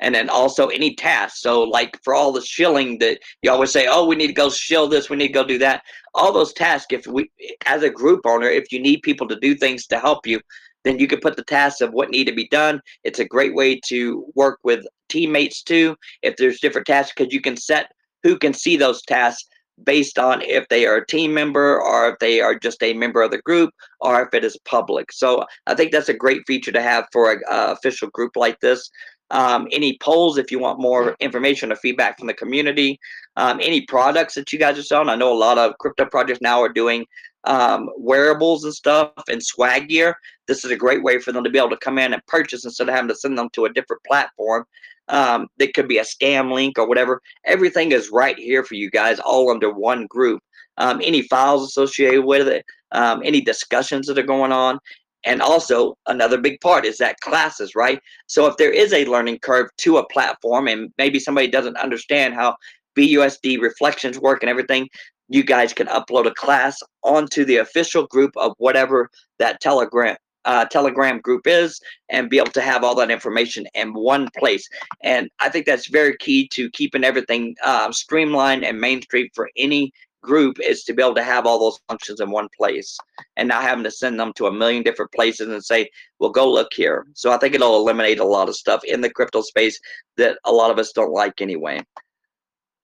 [0.00, 1.40] and then also any tasks.
[1.40, 4.50] So, like for all the shilling that you always say, oh, we need to go
[4.50, 5.82] shill this, we need to go do that.
[6.14, 7.30] All those tasks, if we,
[7.66, 10.40] as a group owner, if you need people to do things to help you,
[10.84, 12.80] then you can put the tasks of what need to be done.
[13.04, 15.96] It's a great way to work with teammates too.
[16.22, 17.90] If there's different tasks, because you can set
[18.22, 19.48] who can see those tasks
[19.84, 23.22] based on if they are a team member or if they are just a member
[23.22, 25.12] of the group or if it is public.
[25.12, 28.90] So I think that's a great feature to have for an official group like this
[29.30, 32.98] um, any polls if you want more information or feedback from the community,
[33.36, 35.08] um, any products that you guys are selling.
[35.08, 37.04] I know a lot of crypto projects now are doing
[37.44, 40.16] um, wearables and stuff and swag gear.
[40.46, 42.64] This is a great way for them to be able to come in and purchase
[42.64, 44.64] instead of having to send them to a different platform.
[45.08, 47.20] Um, that could be a scam link or whatever.
[47.46, 50.40] Everything is right here for you guys, all under one group.
[50.76, 54.78] Um, any files associated with it, um, any discussions that are going on,
[55.24, 59.38] and also another big part is that classes right so if there is a learning
[59.40, 62.54] curve to a platform and maybe somebody doesn't understand how
[62.96, 64.88] busd reflections work and everything
[65.28, 70.16] you guys can upload a class onto the official group of whatever that telegram
[70.48, 74.66] uh, telegram group is and be able to have all that information in one place
[75.02, 79.92] and i think that's very key to keeping everything uh, streamlined and mainstream for any
[80.22, 82.98] group is to be able to have all those functions in one place
[83.36, 86.50] and not having to send them to a million different places and say, well, go
[86.50, 87.06] look here.
[87.14, 89.78] So I think it'll eliminate a lot of stuff in the crypto space
[90.16, 91.80] that a lot of us don't like anyway.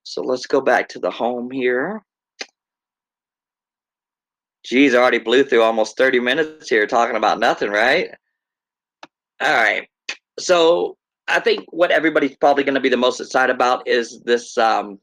[0.04, 2.02] So let's go back to the home here.
[4.64, 8.08] Geez, I already blew through almost 30 minutes here talking about nothing, right?
[9.40, 9.86] All right.
[10.38, 10.96] So
[11.28, 14.98] I think what everybody's probably going to be the most excited about is this um,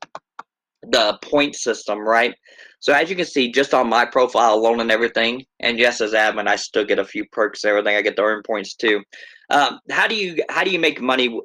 [0.84, 2.34] the point system, right?
[2.80, 6.14] So as you can see, just on my profile alone and everything, and yes, as
[6.14, 7.96] admin, I still get a few perks and everything.
[7.96, 9.04] I get the earn points too.
[9.52, 11.40] Um, how do you how do you make money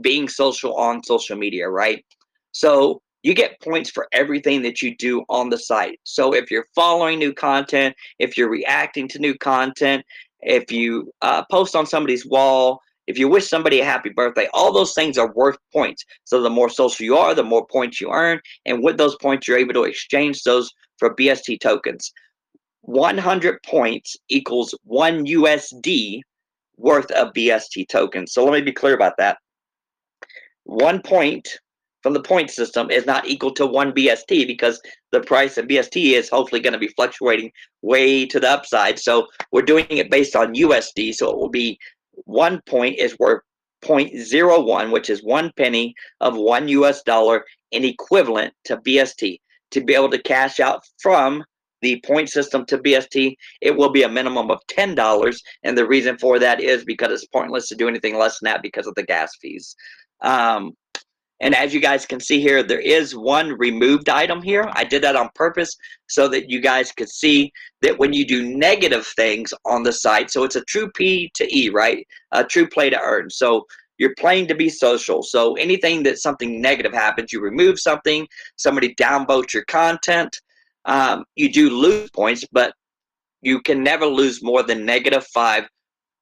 [0.00, 2.04] being social on social media, right?
[2.52, 5.98] So you get points for everything that you do on the site.
[6.04, 10.04] So if you're following new content, if you're reacting to new content,
[10.42, 14.72] if you uh, post on somebody's wall, if you wish somebody a happy birthday, all
[14.72, 16.04] those things are worth points.
[16.22, 18.40] So the more social you are, the more points you earn.
[18.64, 22.12] And with those points, you're able to exchange those for BST tokens.
[22.82, 26.20] 100 points equals one USD
[26.76, 28.32] worth of BST tokens.
[28.32, 29.38] So let me be clear about that.
[30.62, 31.48] One point
[32.06, 36.12] from the point system is not equal to one BST because the price of BST
[36.12, 37.50] is hopefully going to be fluctuating
[37.82, 39.00] way to the upside.
[39.00, 41.16] So we're doing it based on USD.
[41.16, 41.76] So it will be
[42.12, 43.42] one point is worth
[43.84, 49.40] 0.01, which is one penny of one US dollar in equivalent to BST.
[49.72, 51.42] To be able to cash out from
[51.82, 55.36] the point system to BST, it will be a minimum of $10.
[55.64, 58.62] And the reason for that is because it's pointless to do anything less than that
[58.62, 59.74] because of the gas fees.
[60.20, 60.72] Um,
[61.40, 64.70] and as you guys can see here, there is one removed item here.
[64.72, 68.56] I did that on purpose so that you guys could see that when you do
[68.56, 72.06] negative things on the site, so it's a true P to E, right?
[72.32, 73.28] A true play to earn.
[73.28, 73.66] So
[73.98, 75.22] you're playing to be social.
[75.22, 80.40] So anything that something negative happens, you remove something, somebody downvotes your content,
[80.86, 82.72] um, you do lose points, but
[83.42, 85.64] you can never lose more than negative five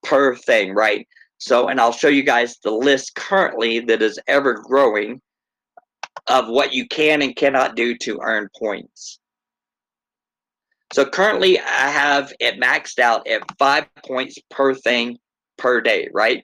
[0.03, 1.07] per thing, right?
[1.45, 5.21] So, and I'll show you guys the list currently that is ever growing
[6.27, 9.21] of what you can and cannot do to earn points.
[10.95, 15.19] So currently I have it maxed out at five points per thing
[15.59, 16.43] per day, right?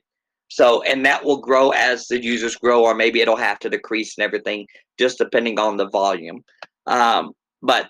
[0.48, 4.18] So, and that will grow as the users grow, or maybe it'll have to decrease
[4.18, 4.66] and everything,
[4.98, 6.44] just depending on the volume.
[6.86, 7.32] Um,
[7.62, 7.88] but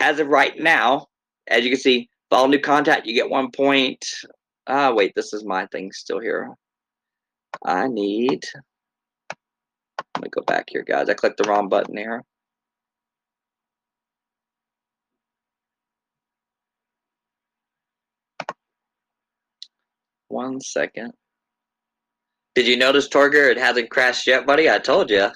[0.00, 1.08] as of right now,
[1.46, 4.02] as you can see, follow new contact, you get one point.
[4.66, 6.50] Ah, wait, this is my thing still here.
[7.64, 8.44] I need,
[10.16, 11.08] let me go back here, guys.
[11.08, 12.22] I clicked the wrong button here.
[20.28, 21.12] One second.
[22.54, 24.70] Did you notice, Torger, it hasn't crashed yet, buddy?
[24.70, 25.28] I told you.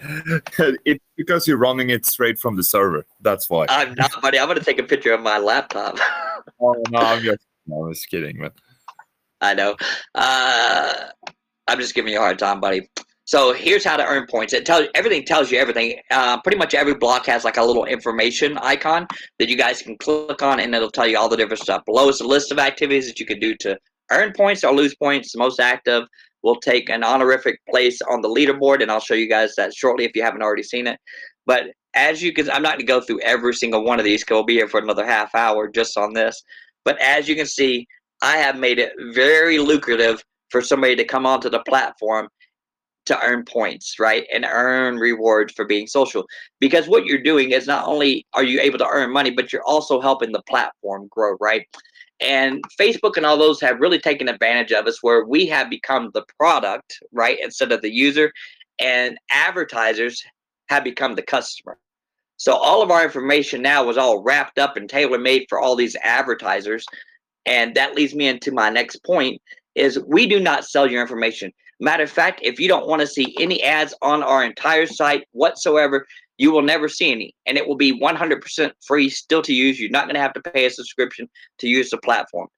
[0.84, 3.04] it's because you're running it straight from the server.
[3.20, 3.66] That's why.
[3.68, 4.38] I'm not, buddy.
[4.38, 5.98] I'm gonna take a picture of my laptop.
[6.60, 8.50] oh no, I'm just, no, I was kidding, man.
[9.40, 9.76] I know.
[10.14, 10.94] Uh,
[11.66, 12.88] I'm just giving you a hard time, buddy.
[13.24, 14.54] So here's how to earn points.
[14.54, 16.00] It tells everything tells you everything.
[16.10, 19.06] Uh, pretty much every block has like a little information icon
[19.38, 21.84] that you guys can click on, and it'll tell you all the different stuff.
[21.84, 23.78] Below is a list of activities that you can do to
[24.10, 25.32] earn points or lose points.
[25.32, 26.04] The most active
[26.42, 30.04] will take an honorific place on the leaderboard, and I'll show you guys that shortly
[30.04, 30.98] if you haven't already seen it.
[31.46, 34.22] But as you can, I'm not going to go through every single one of these
[34.22, 36.42] because we'll be here for another half hour just on this.
[36.84, 37.86] But as you can see,
[38.22, 42.28] I have made it very lucrative for somebody to come onto the platform
[43.06, 44.26] to earn points, right?
[44.32, 46.26] And earn rewards for being social.
[46.60, 49.64] Because what you're doing is not only are you able to earn money, but you're
[49.64, 51.66] also helping the platform grow, right?
[52.20, 56.10] And Facebook and all those have really taken advantage of us where we have become
[56.14, 58.32] the product, right, instead of the user,
[58.80, 60.22] and advertisers
[60.68, 61.78] have become the customer.
[62.36, 65.74] So all of our information now was all wrapped up and tailor made for all
[65.74, 66.86] these advertisers.
[67.46, 69.40] And that leads me into my next point
[69.74, 71.52] is we do not sell your information.
[71.80, 75.24] Matter of fact, if you don't want to see any ads on our entire site
[75.32, 76.06] whatsoever,
[76.38, 79.78] you will never see any, and it will be 100% free still to use.
[79.78, 82.48] You're not going to have to pay a subscription to use the platform.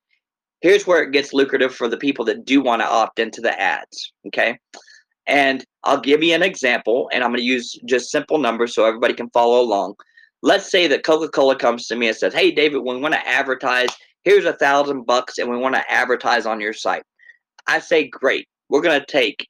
[0.61, 3.59] Here's where it gets lucrative for the people that do want to opt into the
[3.59, 4.13] ads.
[4.27, 4.59] Okay.
[5.27, 8.85] And I'll give you an example, and I'm going to use just simple numbers so
[8.85, 9.95] everybody can follow along.
[10.43, 13.29] Let's say that Coca Cola comes to me and says, Hey, David, we want to
[13.29, 13.89] advertise.
[14.25, 17.03] Here's a thousand bucks, and we want to advertise on your site.
[17.67, 18.47] I say, Great.
[18.69, 19.49] We're going to take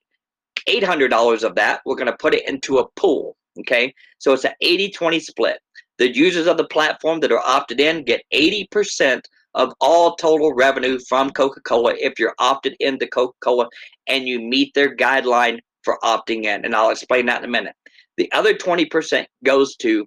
[0.68, 1.80] $800 of that.
[1.84, 3.36] We're going to put it into a pool.
[3.60, 5.58] Okay, so it's an 80 20 split.
[5.98, 9.20] The users of the platform that are opted in get 80%
[9.54, 13.68] of all total revenue from Coca Cola if you're opted into Coca Cola
[14.06, 16.64] and you meet their guideline for opting in.
[16.64, 17.74] And I'll explain that in a minute.
[18.16, 20.06] The other 20% goes to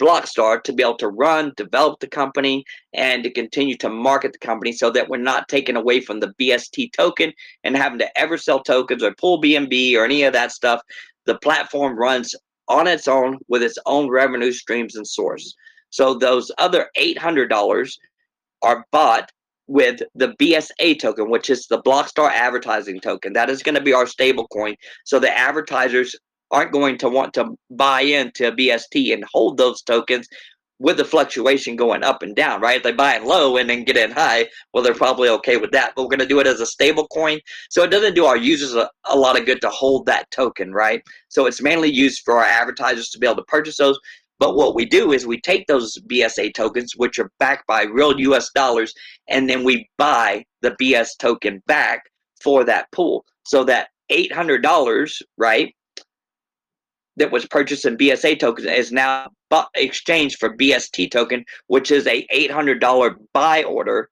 [0.00, 4.38] Blockstar to be able to run, develop the company, and to continue to market the
[4.38, 8.36] company so that we're not taken away from the BST token and having to ever
[8.36, 10.80] sell tokens or pull BNB or any of that stuff.
[11.26, 12.34] The platform runs
[12.68, 15.54] on its own with its own revenue streams and source.
[15.90, 17.90] So those other $800
[18.62, 19.30] are bought
[19.66, 23.32] with the BSA token, which is the Blockstar advertising token.
[23.32, 24.74] That is going to be our stable coin.
[25.04, 26.14] So the advertisers
[26.50, 30.28] aren't going to want to buy into BST and hold those tokens
[30.78, 32.78] with the fluctuation going up and down, right?
[32.78, 35.70] If they buy it low and then get in high, well, they're probably okay with
[35.72, 35.92] that.
[35.94, 37.38] But we're going to do it as a stable coin.
[37.70, 40.72] So it doesn't do our users a, a, lot of good to hold that token,
[40.72, 41.02] right?
[41.28, 43.98] So it's mainly used for our advertisers to be able to purchase those.
[44.40, 48.18] But what we do is we take those BSA tokens, which are backed by real
[48.20, 48.92] US dollars,
[49.28, 52.02] and then we buy the BS token back
[52.42, 53.24] for that pool.
[53.44, 55.74] So that $800, right?
[57.16, 62.06] That was purchased in BSA tokens is now bu- exchanged for BST token, which is
[62.06, 64.08] a $800 buy order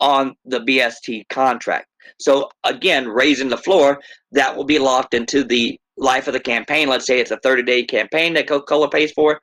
[0.00, 1.86] on the BST contract.
[2.18, 4.00] So again, raising the floor,
[4.32, 6.88] that will be locked into the life of the campaign.
[6.88, 9.40] Let's say it's a 30 day campaign that Coca Cola pays for.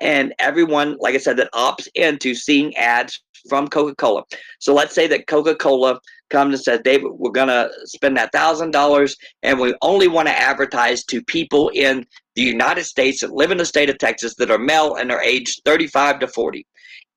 [0.00, 4.22] And everyone, like I said, that opts into seeing ads from Coca Cola.
[4.58, 8.32] So let's say that Coca Cola comes and says, David, we're going to spend that
[8.32, 13.50] $1,000 and we only want to advertise to people in the United States that live
[13.50, 16.66] in the state of Texas that are male and are aged 35 to 40.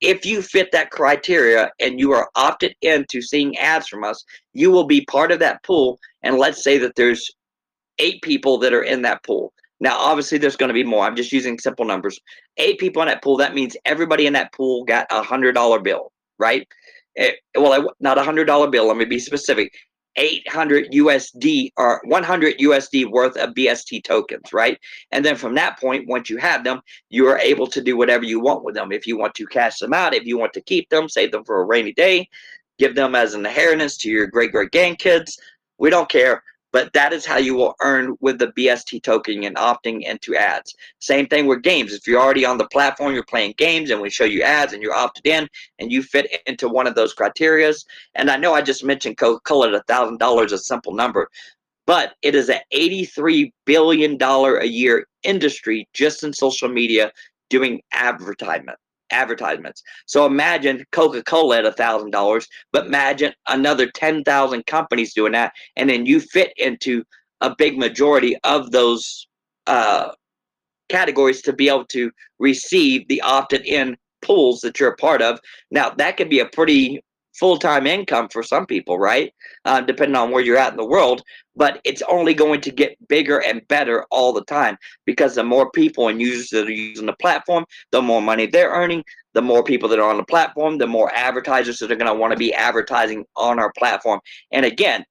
[0.00, 4.70] If you fit that criteria and you are opted into seeing ads from us, you
[4.70, 5.98] will be part of that pool.
[6.22, 7.30] And let's say that there's
[7.98, 9.52] eight people that are in that pool.
[9.80, 11.04] Now, obviously, there's going to be more.
[11.04, 12.18] I'm just using simple numbers.
[12.56, 13.36] Eight people in that pool.
[13.36, 16.66] That means everybody in that pool got a hundred dollar bill, right?
[17.16, 18.86] It, well, not a hundred dollar bill.
[18.86, 19.72] Let me be specific.
[20.16, 24.78] 800 USD or 100 USD worth of BST tokens, right?
[25.10, 28.24] And then from that point, once you have them, you are able to do whatever
[28.24, 28.92] you want with them.
[28.92, 31.44] If you want to cash them out, if you want to keep them, save them
[31.44, 32.28] for a rainy day,
[32.78, 35.32] give them as an inheritance to your great great grandkids,
[35.78, 36.42] we don't care
[36.74, 40.74] but that is how you will earn with the BST token and opting into ads.
[40.98, 41.92] Same thing with games.
[41.92, 44.82] If you're already on the platform, you're playing games, and we show you ads, and
[44.82, 45.48] you're opted in,
[45.78, 47.84] and you fit into one of those criterias.
[48.16, 51.30] And I know I just mentioned Coca-Cola at thousand dollars, a simple number,
[51.86, 57.12] but it is an $83 billion a year industry just in social media
[57.50, 58.78] doing advertisement
[59.10, 59.82] advertisements.
[60.06, 65.52] So imagine Coca-Cola at a thousand dollars, but imagine another ten thousand companies doing that,
[65.76, 67.04] and then you fit into
[67.40, 69.26] a big majority of those
[69.66, 70.10] uh,
[70.88, 75.38] categories to be able to receive the opted-in pools that you're a part of.
[75.70, 77.02] Now that could be a pretty
[77.38, 79.32] full-time income for some people, right?
[79.64, 81.22] Uh, depending on where you're at in the world.
[81.56, 85.70] But it's only going to get bigger and better all the time because the more
[85.70, 89.04] people and users that are using the platform, the more money they're earning.
[89.34, 92.18] The more people that are on the platform, the more advertisers that are going to
[92.18, 94.20] want to be advertising on our platform.
[94.52, 95.04] And again,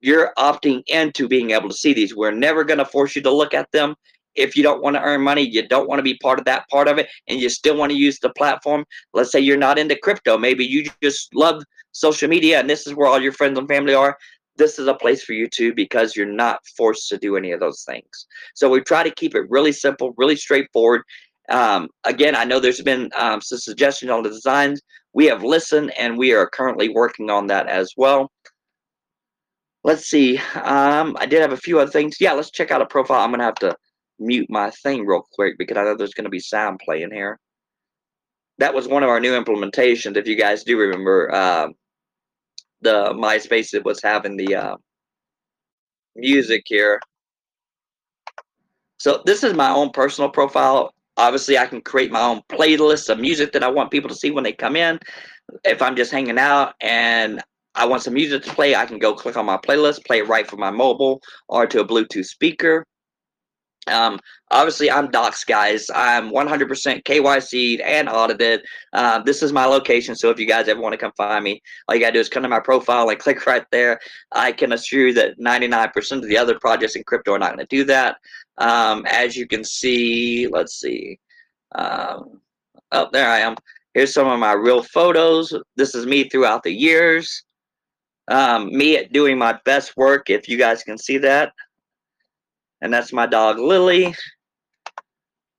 [0.00, 2.14] you're opting into being able to see these.
[2.14, 3.94] We're never going to force you to look at them
[4.34, 6.68] if you don't want to earn money, you don't want to be part of that
[6.68, 8.84] part of it, and you still want to use the platform.
[9.12, 10.38] Let's say you're not into crypto.
[10.38, 11.62] Maybe you just love
[11.92, 14.16] social media and this is where all your friends and family are.
[14.56, 17.60] This is a place for you too because you're not forced to do any of
[17.60, 18.26] those things.
[18.54, 21.02] So we try to keep it really simple, really straightforward.
[21.48, 24.80] Um, again, I know there's been um, some suggestions on the designs.
[25.14, 28.30] We have listened and we are currently working on that as well.
[29.84, 30.38] Let's see.
[30.54, 32.16] Um, I did have a few other things.
[32.20, 33.20] Yeah, let's check out a profile.
[33.20, 33.74] I'm going to have to
[34.22, 37.38] mute my thing real quick because I know there's going to be sound playing here.
[38.58, 40.16] That was one of our new implementations.
[40.16, 41.68] If you guys do remember, uh,
[42.82, 44.76] the MySpace that was having the uh,
[46.16, 47.00] music here.
[48.98, 50.94] So this is my own personal profile.
[51.16, 54.30] Obviously, I can create my own playlist of music that I want people to see
[54.30, 54.98] when they come in.
[55.64, 57.42] If I'm just hanging out and
[57.74, 60.28] I want some music to play, I can go click on my playlist, play it
[60.28, 62.84] right from my mobile or to a Bluetooth speaker.
[63.88, 64.20] Um,
[64.50, 65.90] obviously, I'm doxxed, guys.
[65.94, 68.62] I'm 100% KYC'd and audited.
[68.92, 71.60] Uh, this is my location, so if you guys ever want to come find me,
[71.88, 73.98] all you gotta do is come to my profile and click right there.
[74.30, 77.66] I can assure you that 99% of the other projects in crypto are not going
[77.66, 78.16] to do that.
[78.58, 81.18] Um, as you can see, let's see.
[81.74, 82.40] Um,
[82.92, 83.56] oh, there I am.
[83.94, 85.52] Here's some of my real photos.
[85.76, 87.44] This is me throughout the years.
[88.28, 91.52] Um, me at doing my best work, if you guys can see that
[92.82, 94.14] and that's my dog Lily.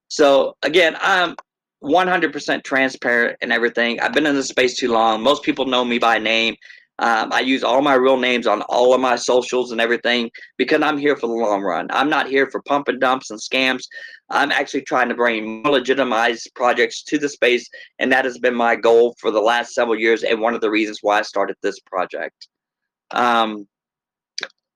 [0.09, 1.35] So again, I'm
[1.83, 3.99] 100% transparent and everything.
[3.99, 5.23] I've been in this space too long.
[5.23, 6.55] Most people know me by name.
[6.99, 10.81] Um, I use all my real names on all of my socials and everything because
[10.83, 11.87] I'm here for the long run.
[11.89, 13.85] I'm not here for pump and dumps and scams.
[14.29, 17.67] I'm actually trying to bring legitimized projects to the space,
[17.97, 20.69] and that has been my goal for the last several years and one of the
[20.69, 22.47] reasons why I started this project.
[23.11, 23.67] Um,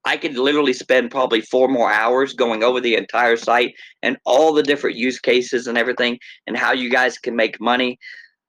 [0.08, 4.54] I could literally spend probably four more hours going over the entire site and all
[4.54, 7.98] the different use cases and everything and how you guys can make money.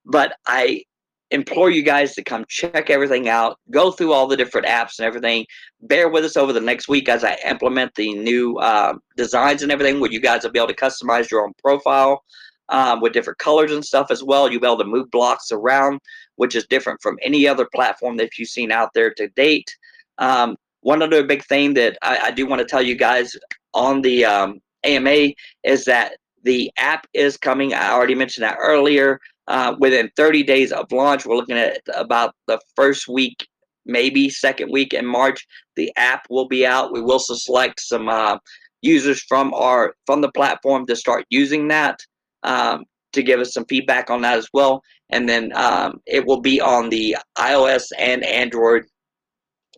[0.05, 0.84] But I
[1.32, 5.05] implore you guys to come check everything out, go through all the different apps and
[5.05, 5.45] everything.
[5.82, 9.70] Bear with us over the next week as I implement the new uh, designs and
[9.70, 12.24] everything, where you guys will be able to customize your own profile.
[12.70, 14.47] Um, with different colors and stuff as well.
[14.47, 15.99] You'll be able to move blocks around,
[16.36, 19.76] which is different from any other platform that you've seen out there to date.
[20.20, 23.36] Um, one other big thing that I, I do want to tell you guys
[23.74, 25.30] on the um, AMA
[25.64, 27.74] is that the app is coming.
[27.74, 29.20] I already mentioned that earlier.
[29.48, 33.48] Uh, within 30 days of launch, we're looking at about the first week,
[33.86, 35.46] maybe second week in March.
[35.76, 36.94] The app will be out.
[36.94, 38.38] We will select some uh,
[38.82, 42.00] users from our from the platform to start using that
[42.44, 44.82] um, to give us some feedback on that as well.
[45.10, 48.86] And then um, it will be on the iOS and Android,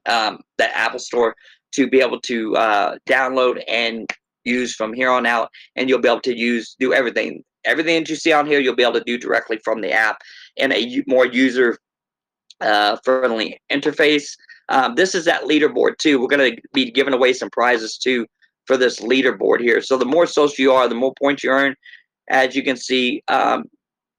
[0.07, 1.35] um, the Apple Store,
[1.73, 4.09] to be able to uh, download and
[4.43, 5.49] use from here on out.
[5.75, 7.43] And you'll be able to use do everything.
[7.63, 10.17] Everything that you see on here, you'll be able to do directly from the app
[10.57, 11.77] in a more user
[12.59, 14.25] uh, friendly interface.
[14.69, 16.19] Um, this is that leaderboard too.
[16.19, 18.25] We're going to be giving away some prizes too
[18.65, 19.81] for this leaderboard here.
[19.81, 21.75] So the more social you are, the more points you earn.
[22.29, 23.65] As you can see, um,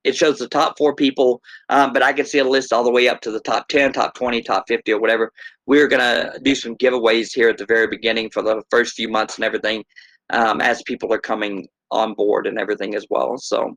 [0.04, 2.90] it shows the top four people, um, but I can see a list all the
[2.90, 5.32] way up to the top 10, top 20, top 50, or whatever.
[5.66, 9.08] We're going to do some giveaways here at the very beginning for the first few
[9.08, 9.84] months and everything
[10.30, 13.38] um, as people are coming on board and everything as well.
[13.38, 13.76] So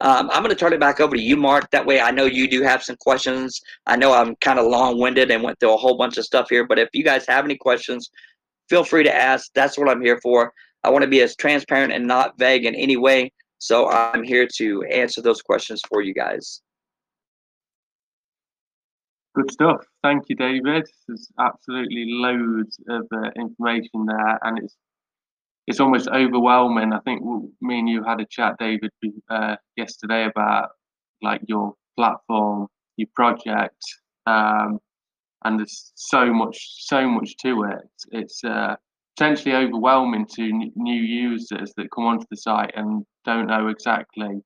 [0.00, 1.70] um, I'm going to turn it back over to you, Mark.
[1.70, 3.60] That way I know you do have some questions.
[3.86, 6.48] I know I'm kind of long winded and went through a whole bunch of stuff
[6.50, 8.10] here, but if you guys have any questions,
[8.68, 9.50] feel free to ask.
[9.54, 10.52] That's what I'm here for.
[10.84, 13.32] I want to be as transparent and not vague in any way.
[13.62, 16.62] So I'm here to answer those questions for you guys.
[19.36, 19.86] Good stuff.
[20.02, 20.84] Thank you, David.
[21.06, 24.76] There's absolutely loads of uh, information there, and it's
[25.68, 26.92] it's almost overwhelming.
[26.92, 27.22] I think
[27.60, 28.90] me and you had a chat, David,
[29.30, 30.70] uh, yesterday about
[31.22, 33.80] like your platform, your project,
[34.26, 34.80] um,
[35.44, 36.58] and there's so much,
[36.88, 37.88] so much to it.
[38.10, 38.74] It's uh,
[39.16, 44.40] potentially overwhelming to new users that come onto the site and don't know exactly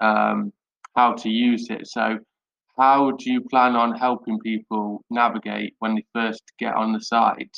[0.00, 0.52] um,
[0.96, 1.86] how to use it.
[1.86, 2.18] So,
[2.78, 7.56] how do you plan on helping people navigate when they first get on the site?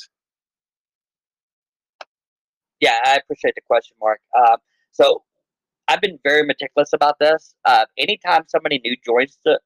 [2.79, 4.19] Yeah, I appreciate the question, Mark.
[4.35, 4.57] Uh,
[4.91, 5.23] so,
[5.87, 7.53] I've been very meticulous about this.
[7.65, 9.59] Uh, anytime somebody new joins the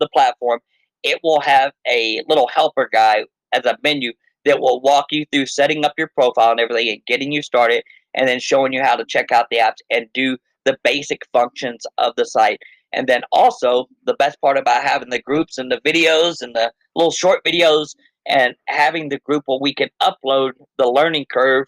[0.00, 0.60] the platform,
[1.02, 4.12] it will have a little helper guy as a menu
[4.44, 7.82] that will walk you through setting up your profile and everything and getting you started
[8.14, 11.84] and then showing you how to check out the apps and do the basic functions
[11.98, 12.60] of the site.
[12.92, 16.72] And then also the best part about having the groups and the videos and the
[16.94, 17.94] little short videos
[18.26, 21.66] and having the group where we can upload the learning curve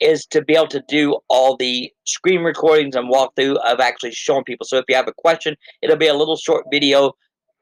[0.00, 4.44] is to be able to do all the screen recordings and walkthrough of actually showing
[4.44, 4.66] people.
[4.66, 7.12] So if you have a question, it'll be a little short video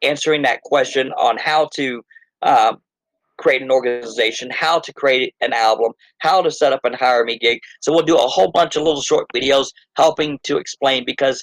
[0.03, 2.03] answering that question on how to
[2.43, 2.79] um,
[3.41, 7.39] create an organization, how to create an album, how to set up and hire me
[7.39, 7.59] gig.
[7.81, 9.67] So we'll do a whole bunch of little short videos
[9.97, 11.43] helping to explain because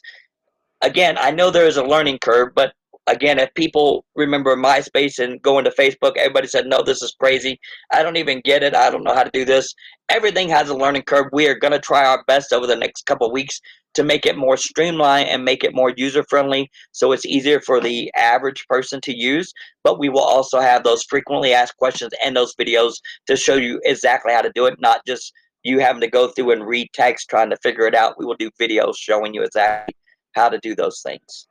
[0.81, 2.73] again, I know there is a learning curve, but
[3.07, 7.59] again, if people remember MySpace and going to Facebook, everybody said, no, this is crazy.
[7.93, 8.75] I don't even get it.
[8.75, 9.73] I don't know how to do this.
[10.09, 11.27] Everything has a learning curve.
[11.31, 13.59] We are going to try our best over the next couple weeks
[13.93, 17.81] to make it more streamlined and make it more user friendly so it's easier for
[17.81, 19.51] the average person to use.
[19.83, 22.93] But we will also have those frequently asked questions and those videos
[23.25, 25.33] to show you exactly how to do it, not just
[25.63, 28.19] you having to go through and read text trying to figure it out.
[28.19, 29.95] We will do videos showing you exactly
[30.33, 31.47] how to do those things.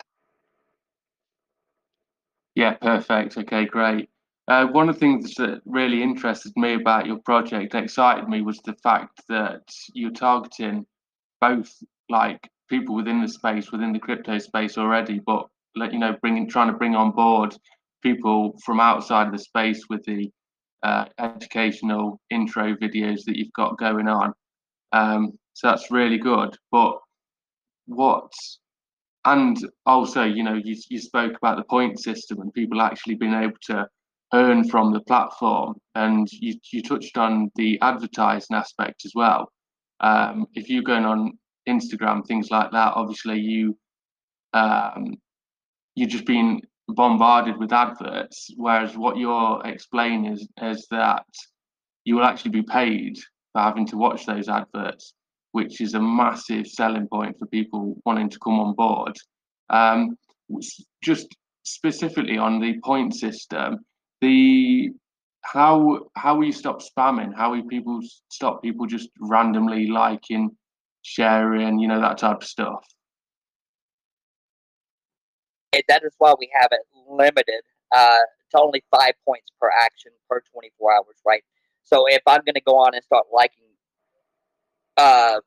[2.57, 3.37] Yeah, perfect.
[3.39, 4.09] Okay, great.
[4.49, 8.61] Uh, one of the things that really interested me about your project, excited me, was
[8.63, 9.63] the fact that
[9.95, 10.87] you're targeting
[11.41, 11.71] both
[12.09, 15.47] like people within the space, within the crypto space already, but
[15.77, 17.55] let you know, bringing trying to bring on board
[18.03, 20.31] people from outside of the space with the
[20.83, 24.33] uh, educational intro videos that you've got going on.
[24.93, 26.57] Um, so that's really good.
[26.73, 26.99] But
[27.87, 28.33] what
[29.27, 33.35] and also you know you, you spoke about the point system and people actually being
[33.35, 33.87] able to
[34.35, 35.75] earn from the platform.
[35.95, 39.53] And you, you touched on the advertising aspect as well.
[40.01, 43.77] Um, if you're going on instagram things like that obviously you
[44.53, 45.17] um,
[45.95, 51.25] you're just being bombarded with adverts whereas what you're explaining is is that
[52.05, 53.19] you will actually be paid
[53.53, 55.15] for having to watch those adverts
[55.57, 59.17] which is a massive selling point for people wanting to come on board.
[59.71, 60.19] Um,
[61.03, 61.29] just
[61.63, 63.79] specifically on the point system,
[64.21, 64.91] the
[65.41, 67.33] how how you stop spamming?
[67.35, 70.51] How will people stop people just randomly liking,
[71.01, 72.85] sharing, you know, that type of stuff?
[75.89, 77.63] that is why we have it limited
[77.95, 81.45] uh, to only five points per action per 24 hours, right?
[81.83, 83.66] So if I'm going to go on and start liking
[84.97, 85.41] uh,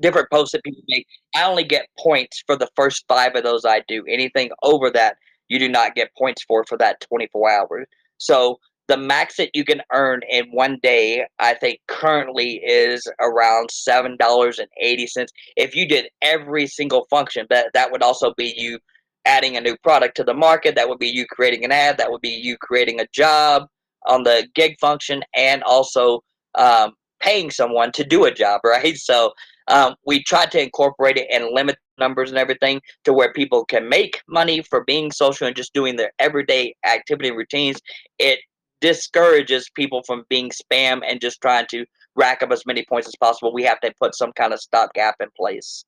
[0.00, 1.06] different posts that people make.
[1.34, 4.04] I only get points for the first five of those I do.
[4.08, 5.16] Anything over that,
[5.48, 7.86] you do not get points for for that 24 hours.
[8.18, 13.70] So the max that you can earn in one day, I think currently is around
[13.70, 15.30] seven dollars and eighty cents.
[15.56, 18.78] If you did every single function, that that would also be you
[19.26, 20.74] adding a new product to the market.
[20.74, 21.98] That would be you creating an ad.
[21.98, 23.66] That would be you creating a job
[24.06, 26.22] on the gig function, and also
[26.54, 28.96] um, paying someone to do a job, right?
[28.96, 29.32] So
[29.68, 33.88] um, we tried to incorporate it and limit numbers and everything to where people can
[33.88, 37.80] make money for being social and just doing their everyday activity routines.
[38.18, 38.40] It
[38.80, 43.16] discourages people from being spam and just trying to rack up as many points as
[43.16, 43.52] possible.
[43.52, 45.84] We have to put some kind of stopgap in place.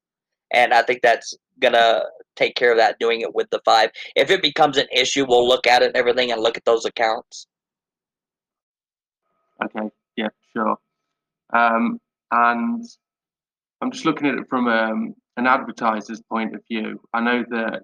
[0.53, 2.03] And I think that's gonna
[2.37, 3.91] take care of that doing it with the five.
[4.17, 6.85] If it becomes an issue, we'll look at it and everything and look at those
[6.85, 7.47] accounts.
[9.63, 10.77] Okay, yeah, sure.
[11.53, 11.99] Um,
[12.31, 12.85] and
[13.81, 17.01] I'm just looking at it from um, an advertiser's point of view.
[17.13, 17.83] I know that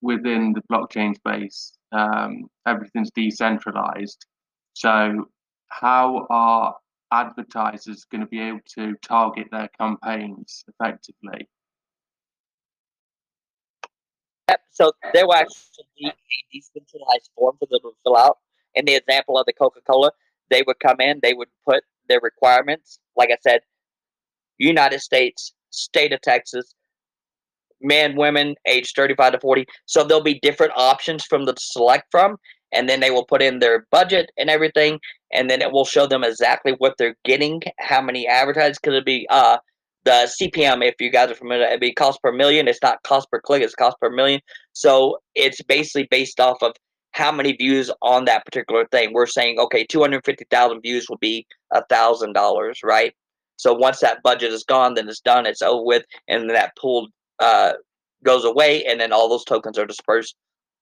[0.00, 4.26] within the blockchain space, um, everything's decentralized.
[4.74, 5.28] So,
[5.68, 6.76] how are
[7.12, 11.48] advertisers going to be able to target their campaigns effectively?
[14.78, 16.12] So there will actually be a
[16.52, 18.38] decentralized form for them to fill out.
[18.76, 20.12] In the example of the Coca Cola,
[20.50, 22.98] they would come in, they would put their requirements.
[23.16, 23.60] Like I said,
[24.58, 26.74] United States, state of Texas,
[27.80, 29.66] men, women, age 35 to 40.
[29.86, 32.36] So there'll be different options from the select from,
[32.72, 34.98] and then they will put in their budget and everything,
[35.32, 38.78] and then it will show them exactly what they're getting, how many advertisers.
[38.78, 39.58] Because it'll be uh
[40.04, 42.68] the CPM, if you guys are familiar, it'd be cost per million.
[42.68, 44.40] It's not cost per click; it's cost per million.
[44.72, 46.72] So it's basically based off of
[47.12, 49.12] how many views on that particular thing.
[49.12, 53.14] We're saying, okay, 250,000 views will be a thousand dollars, right?
[53.56, 57.08] So once that budget is gone, then it's done, it's over with, and that pool
[57.40, 57.72] uh,
[58.24, 60.36] goes away, and then all those tokens are dispersed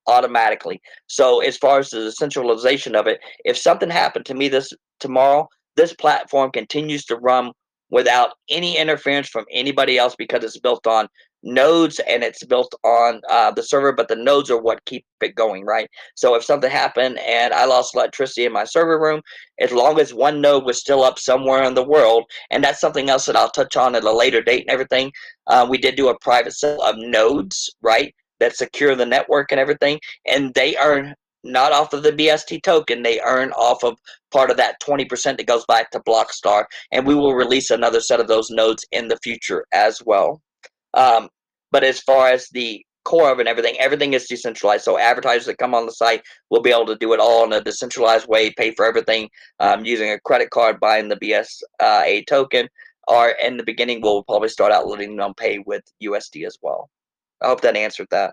[0.06, 0.80] automatically.
[1.06, 5.48] So as far as the centralization of it, if something happened to me this tomorrow,
[5.76, 7.52] this platform continues to run
[7.90, 11.08] without any interference from anybody else because it's built on
[11.46, 15.34] nodes and it's built on uh, the server, but the nodes are what keep it
[15.34, 15.88] going, right?
[16.14, 19.22] So if something happened and I lost electricity in my server room,
[19.60, 23.08] as long as one node was still up somewhere in the world, and that's something
[23.08, 25.12] else that I'll touch on at a later date and everything.
[25.46, 29.60] Uh, we did do a private set of nodes, right, that secure the network and
[29.60, 33.02] everything, and they earn not off of the BST token.
[33.02, 33.96] They earn off of
[34.32, 36.64] part of that 20% that goes back to Blockstar.
[36.90, 40.42] And we will release another set of those nodes in the future as well.
[40.94, 41.28] Um,
[41.76, 44.82] but as far as the core of it and everything, everything is decentralized.
[44.82, 47.52] So advertisers that come on the site will be able to do it all in
[47.52, 49.28] a decentralized way, pay for everything
[49.60, 52.66] um, using a credit card, buying the BSA token,
[53.08, 56.88] or in the beginning, we'll probably start out letting them pay with USD as well.
[57.42, 58.32] I hope that answered that.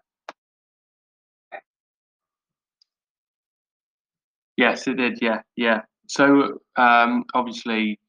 [4.55, 5.19] Yes, it did.
[5.21, 5.81] Yeah, yeah.
[6.07, 7.99] So um, obviously,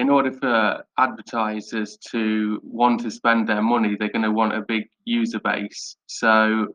[0.00, 4.62] in order for advertisers to want to spend their money, they're going to want a
[4.62, 5.94] big user base.
[6.06, 6.68] So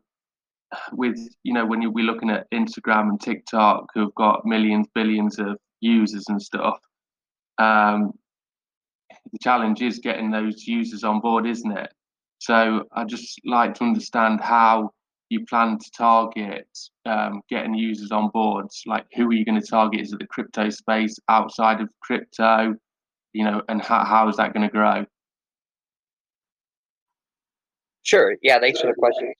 [0.92, 5.40] with you know when you, we're looking at Instagram and TikTok, who've got millions, billions
[5.40, 6.78] of users and stuff,
[7.58, 8.12] um,
[9.32, 11.92] the challenge is getting those users on board, isn't it?
[12.38, 14.92] So I just like to understand how
[15.30, 16.68] you plan to target
[17.04, 18.66] um, getting users on board?
[18.86, 20.00] Like, who are you going to target?
[20.00, 22.76] Is it the crypto space outside of crypto?
[23.36, 25.04] You know, and how, how is that going to grow?
[28.02, 28.34] Sure.
[28.42, 28.58] Yeah.
[28.58, 29.34] Thanks for the question.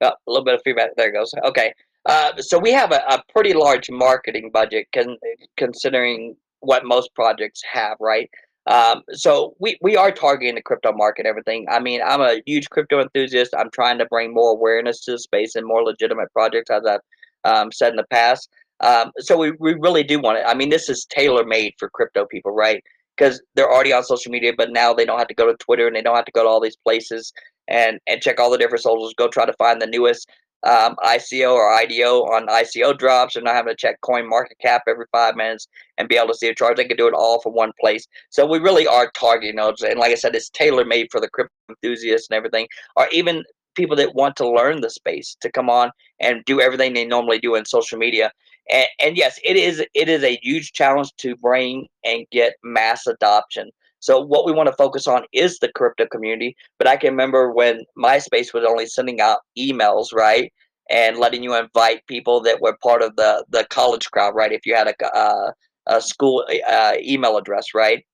[0.00, 0.90] Oh, a little bit of feedback.
[0.96, 1.32] There goes.
[1.44, 1.74] Okay.
[2.04, 5.18] Uh, so we have a, a pretty large marketing budget, con-
[5.56, 8.30] considering what most projects have, right?
[8.68, 11.66] Um, so we, we are targeting the crypto market, everything.
[11.68, 13.54] I mean, I'm a huge crypto enthusiast.
[13.58, 17.00] I'm trying to bring more awareness to the space and more legitimate projects, as I've
[17.42, 18.48] um, said in the past.
[18.80, 20.44] Um, so we, we really do want it.
[20.46, 22.82] I mean, this is tailor made for crypto people, right?
[23.16, 25.86] Because they're already on social media, but now they don't have to go to Twitter
[25.86, 27.32] and they don't have to go to all these places
[27.68, 30.28] and, and check all the different socials, go try to find the newest
[30.66, 34.82] um, ICO or IDO on ICO drops They're not having to check coin market cap
[34.88, 35.68] every five minutes
[35.98, 36.76] and be able to see a charge.
[36.76, 38.06] They can do it all from one place.
[38.30, 39.82] So we really are targeting those.
[39.82, 42.66] And like I said, it's tailor made for the crypto enthusiasts and everything,
[42.96, 43.44] or even
[43.76, 47.38] people that want to learn the space to come on and do everything they normally
[47.38, 48.32] do in social media.
[48.70, 53.06] And, and yes, it is it is a huge challenge to bring and get mass
[53.06, 53.70] adoption.
[54.00, 56.56] So what we want to focus on is the crypto community.
[56.78, 60.52] But I can remember when MySpace was only sending out emails, right,
[60.90, 64.52] and letting you invite people that were part of the the college crowd, right?
[64.52, 65.52] If you had a uh,
[65.86, 68.04] a school uh, email address, right?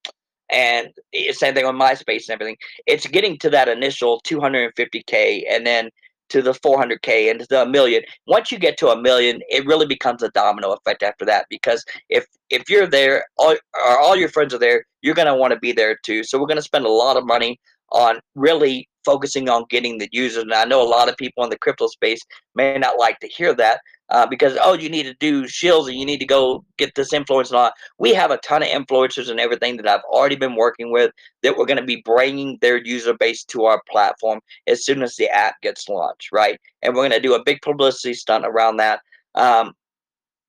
[0.51, 0.89] And
[1.33, 2.57] same thing on MySpace and everything.
[2.87, 5.91] It's getting to that initial 250k, and then
[6.33, 8.03] to the 400k and to the million.
[8.27, 11.47] Once you get to a million, it really becomes a domino effect after that.
[11.51, 15.53] Because if if you're there, all or all your friends are there, you're gonna want
[15.53, 16.25] to be there too.
[16.25, 17.61] So we're gonna spend a lot of money
[17.91, 20.43] on really focusing on getting the users.
[20.43, 22.21] And I know a lot of people in the crypto space
[22.55, 23.81] may not like to hear that
[24.11, 27.13] uh, because oh, you need to do shills and you need to go get this
[27.13, 27.73] influence and all.
[27.99, 31.11] We have a ton of influencers and everything that I've already been working with
[31.43, 35.17] that we're going to be bringing their user base to our platform as soon as
[35.17, 36.59] the app gets launched, right?
[36.83, 39.01] And we're going to do a big publicity stunt around that.
[39.35, 39.73] Um,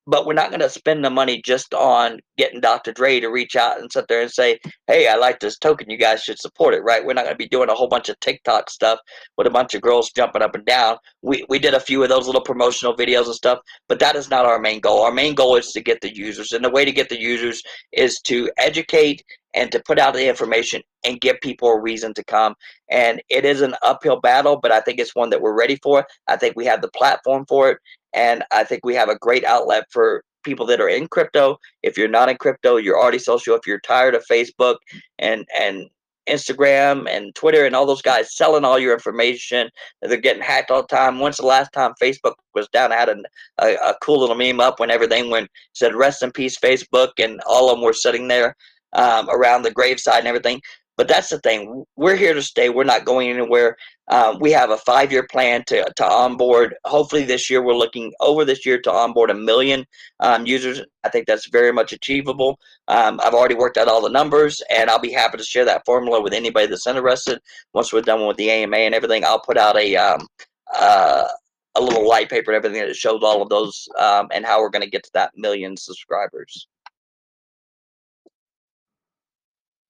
[0.06, 2.92] but we're not going to spend the money just on getting Dr.
[2.92, 5.90] Dre to reach out and sit there and say, "Hey, I like this token.
[5.90, 7.04] You guys should support it." Right?
[7.04, 9.00] We're not going to be doing a whole bunch of TikTok stuff
[9.38, 10.98] with a bunch of girls jumping up and down.
[11.22, 14.30] We we did a few of those little promotional videos and stuff, but that is
[14.30, 15.02] not our main goal.
[15.04, 17.62] Our main goal is to get the users, and the way to get the users
[17.92, 19.24] is to educate
[19.54, 22.56] and to put out the information and give people a reason to come.
[22.90, 26.06] And it is an uphill battle, but I think it's one that we're ready for.
[26.28, 27.78] I think we have the platform for it,
[28.14, 31.58] and I think we have a great outlet for people that are in crypto.
[31.82, 33.56] If you're not in crypto, you're already social.
[33.56, 34.78] If you're tired of Facebook
[35.20, 35.90] and and
[36.30, 39.70] Instagram and Twitter and all those guys selling all your information,
[40.02, 41.20] they're getting hacked all the time.
[41.20, 42.94] When's the last time Facebook was down?
[42.94, 43.18] I had a,
[43.62, 47.42] a, a cool little meme up when everything went said "Rest in peace, Facebook," and
[47.48, 48.56] all of them were sitting there
[48.94, 50.62] um, around the graveside and everything.
[50.96, 51.84] But that's the thing.
[51.96, 52.70] We're here to stay.
[52.70, 53.76] We're not going anywhere.
[54.10, 56.76] Uh, we have a five year plan to, to onboard.
[56.84, 59.86] Hopefully, this year we're looking over this year to onboard a million
[60.20, 60.82] um, users.
[61.04, 62.60] I think that's very much achievable.
[62.90, 65.86] Um, I've already worked out all the numbers, and I'll be happy to share that
[65.86, 67.40] formula with anybody that's interested.
[67.74, 70.28] Once we're done with the AMA and everything, I'll put out a um,
[70.76, 71.28] uh,
[71.76, 74.70] a little white paper and everything that shows all of those um, and how we're
[74.70, 76.68] going to get to that million subscribers.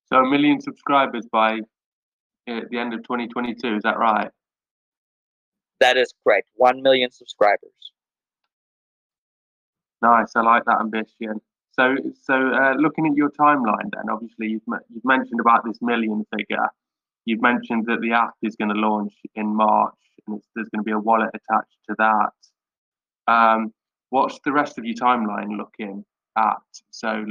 [0.06, 1.62] So a million subscribers by
[2.50, 3.76] uh, the end of 2022.
[3.76, 4.30] Is that right?
[5.80, 6.50] That is correct.
[6.56, 7.72] One million subscribers.
[10.02, 10.32] Nice.
[10.36, 11.42] I like that ambition.
[11.72, 16.26] So, so uh, looking at your timeline, then obviously you've you've mentioned about this million
[16.38, 16.68] figure.
[17.26, 19.94] You've mentioned that the app is going to launch in March,
[20.28, 23.32] and there's going to be a wallet attached to that.
[23.34, 23.74] Um,
[24.10, 26.06] what's the rest of your timeline looking?
[26.38, 26.58] at.
[26.92, 27.26] So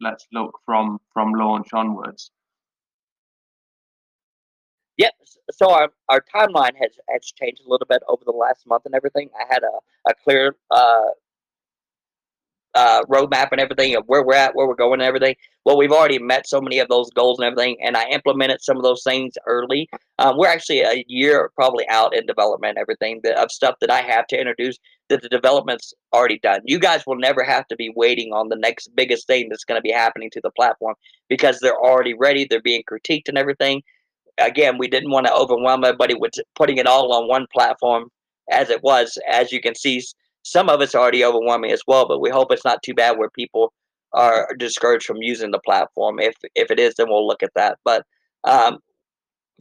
[0.00, 2.30] let's look from from launch onwards.
[4.96, 5.12] Yep.
[5.52, 8.94] So our, our timeline has, has changed a little bit over the last month and
[8.94, 9.30] everything.
[9.38, 11.10] I had a, a clear uh,
[12.76, 15.34] uh, roadmap and everything of where we're at, where we're going, and everything.
[15.64, 18.76] Well, we've already met so many of those goals and everything, and I implemented some
[18.76, 19.88] of those things early.
[20.18, 24.02] Um, we're actually a year probably out in development, everything that, of stuff that I
[24.02, 24.78] have to introduce
[25.08, 26.60] that the development's already done.
[26.64, 29.78] You guys will never have to be waiting on the next biggest thing that's going
[29.78, 30.96] to be happening to the platform
[31.28, 32.46] because they're already ready.
[32.48, 33.82] They're being critiqued and everything.
[34.38, 38.10] Again, we didn't want to overwhelm everybody with putting it all on one platform
[38.50, 39.18] as it was.
[39.30, 40.02] As you can see,
[40.42, 43.30] some of it's already overwhelming as well, but we hope it's not too bad where
[43.30, 43.72] people
[44.12, 46.20] are discouraged from using the platform.
[46.20, 47.78] If if it is, then we'll look at that.
[47.84, 48.04] But
[48.44, 48.78] um,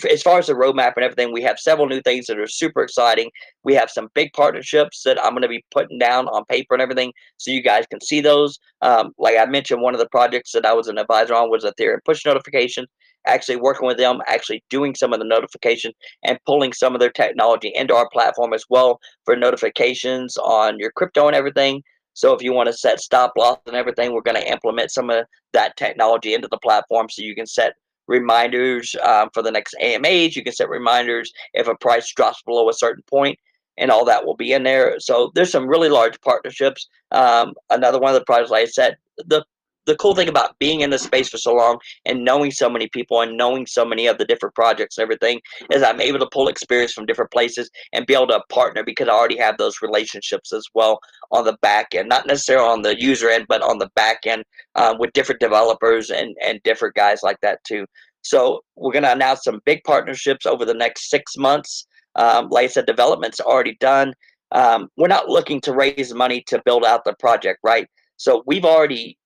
[0.10, 2.84] as far as the roadmap and everything, we have several new things that are super
[2.84, 3.32] exciting.
[3.64, 6.82] We have some big partnerships that I'm going to be putting down on paper and
[6.82, 8.60] everything, so you guys can see those.
[8.82, 11.64] Um, like I mentioned, one of the projects that I was an advisor on was
[11.64, 12.86] Ethereum push notification
[13.26, 15.92] actually working with them, actually doing some of the notification
[16.24, 20.92] and pulling some of their technology into our platform as well for notifications on your
[20.92, 21.82] crypto and everything.
[22.14, 25.10] So if you want to set stop loss and everything, we're going to implement some
[25.10, 27.74] of that technology into the platform so you can set
[28.08, 30.36] reminders um, for the next AMAs.
[30.36, 33.38] You can set reminders if a price drops below a certain point,
[33.78, 35.00] and all that will be in there.
[35.00, 36.88] So there's some really large partnerships.
[37.12, 39.44] Um, another one of the projects, like I said, the
[39.86, 42.88] the cool thing about being in the space for so long and knowing so many
[42.90, 45.40] people and knowing so many of the different projects and everything
[45.72, 49.08] is I'm able to pull experience from different places and be able to partner because
[49.08, 51.00] I already have those relationships as well
[51.32, 54.44] on the back end, not necessarily on the user end, but on the back end
[54.76, 57.86] uh, with different developers and, and different guys like that too.
[58.22, 61.86] So we're going to announce some big partnerships over the next six months.
[62.16, 64.14] Um, like I said, development's already done.
[64.52, 67.88] Um, we're not looking to raise money to build out the project, right?
[68.18, 69.18] So we've already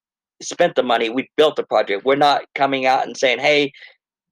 [0.42, 1.10] spent the money.
[1.10, 2.06] We built the project.
[2.06, 3.72] We're not coming out and saying, "Hey,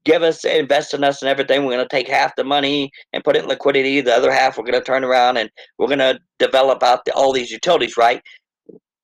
[0.06, 3.24] give us, invest in us, and everything." We're going to take half the money and
[3.24, 4.02] put it in liquidity.
[4.02, 7.14] The other half, we're going to turn around and we're going to develop out the,
[7.14, 7.98] all these utilities.
[7.98, 8.22] Right?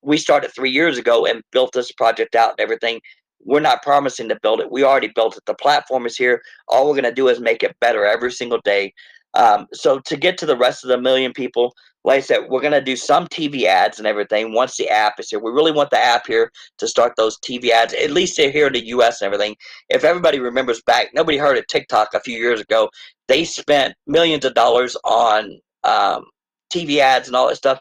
[0.02, 3.00] We started three years ago and built this project out and everything.
[3.46, 4.72] We're not promising to build it.
[4.72, 5.44] We already built it.
[5.46, 6.42] The platform is here.
[6.70, 8.94] All we're going to do is make it better every single day.
[9.34, 11.74] Um, so to get to the rest of the million people,
[12.04, 15.20] like I said, we're going to do some TV ads and everything once the app
[15.20, 15.40] is here.
[15.40, 18.74] We really want the app here to start those TV ads, at least here in
[18.74, 19.56] the US and everything.
[19.90, 22.90] If everybody remembers back, nobody heard of TikTok a few years ago.
[23.28, 26.26] They spent millions of dollars on um,
[26.72, 27.80] TV ads and all that stuff.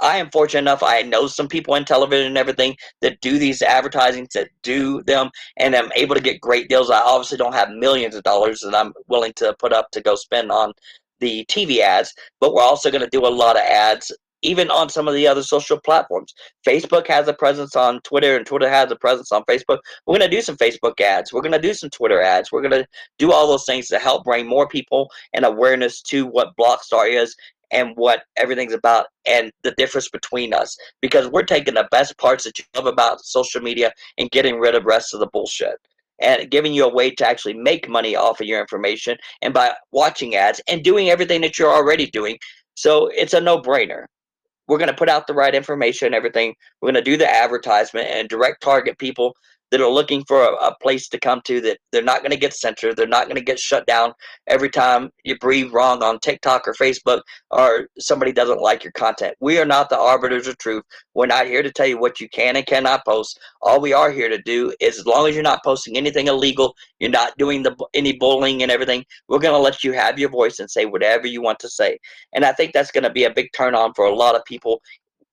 [0.00, 0.82] I am fortunate enough.
[0.82, 5.30] I know some people in television and everything that do these advertisings, that do them,
[5.58, 6.90] and I'm able to get great deals.
[6.90, 10.16] I obviously don't have millions of dollars that I'm willing to put up to go
[10.16, 10.72] spend on
[11.22, 14.12] the TV ads, but we're also going to do a lot of ads
[14.42, 16.34] even on some of the other social platforms.
[16.66, 19.78] Facebook has a presence on Twitter, and Twitter has a presence on Facebook.
[20.04, 21.32] We're going to do some Facebook ads.
[21.32, 22.50] We're going to do some Twitter ads.
[22.50, 22.86] We're going to
[23.18, 27.36] do all those things to help bring more people and awareness to what Blockstar is
[27.70, 32.44] and what everything's about and the difference between us because we're taking the best parts
[32.44, 35.78] that you love about social media and getting rid of rest of the bullshit
[36.22, 39.74] and giving you a way to actually make money off of your information and by
[39.90, 42.38] watching ads and doing everything that you're already doing.
[42.74, 44.06] So it's a no-brainer.
[44.68, 46.54] We're going to put out the right information and everything.
[46.80, 49.34] We're going to do the advertisement and direct target people
[49.72, 52.36] that are looking for a, a place to come to that they're not going to
[52.36, 52.94] get censored.
[52.94, 54.12] They're not going to get shut down
[54.46, 59.34] every time you breathe wrong on TikTok or Facebook or somebody doesn't like your content.
[59.40, 60.84] We are not the arbiters of truth.
[61.14, 63.40] We're not here to tell you what you can and cannot post.
[63.62, 66.76] All we are here to do is as long as you're not posting anything illegal,
[67.00, 70.28] you're not doing the any bullying and everything, we're going to let you have your
[70.28, 71.98] voice and say whatever you want to say.
[72.34, 74.44] And I think that's going to be a big turn on for a lot of
[74.44, 74.82] people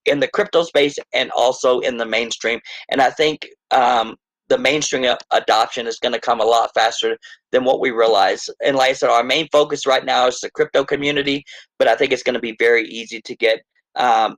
[0.06, 2.60] in the crypto space and also in the mainstream.
[2.90, 4.16] And I think um,
[4.50, 7.18] the mainstream adoption is going to come a lot faster
[7.52, 8.50] than what we realize.
[8.64, 11.46] And like I said, our main focus right now is the crypto community,
[11.78, 13.62] but I think it's going to be very easy to get
[13.96, 14.36] um,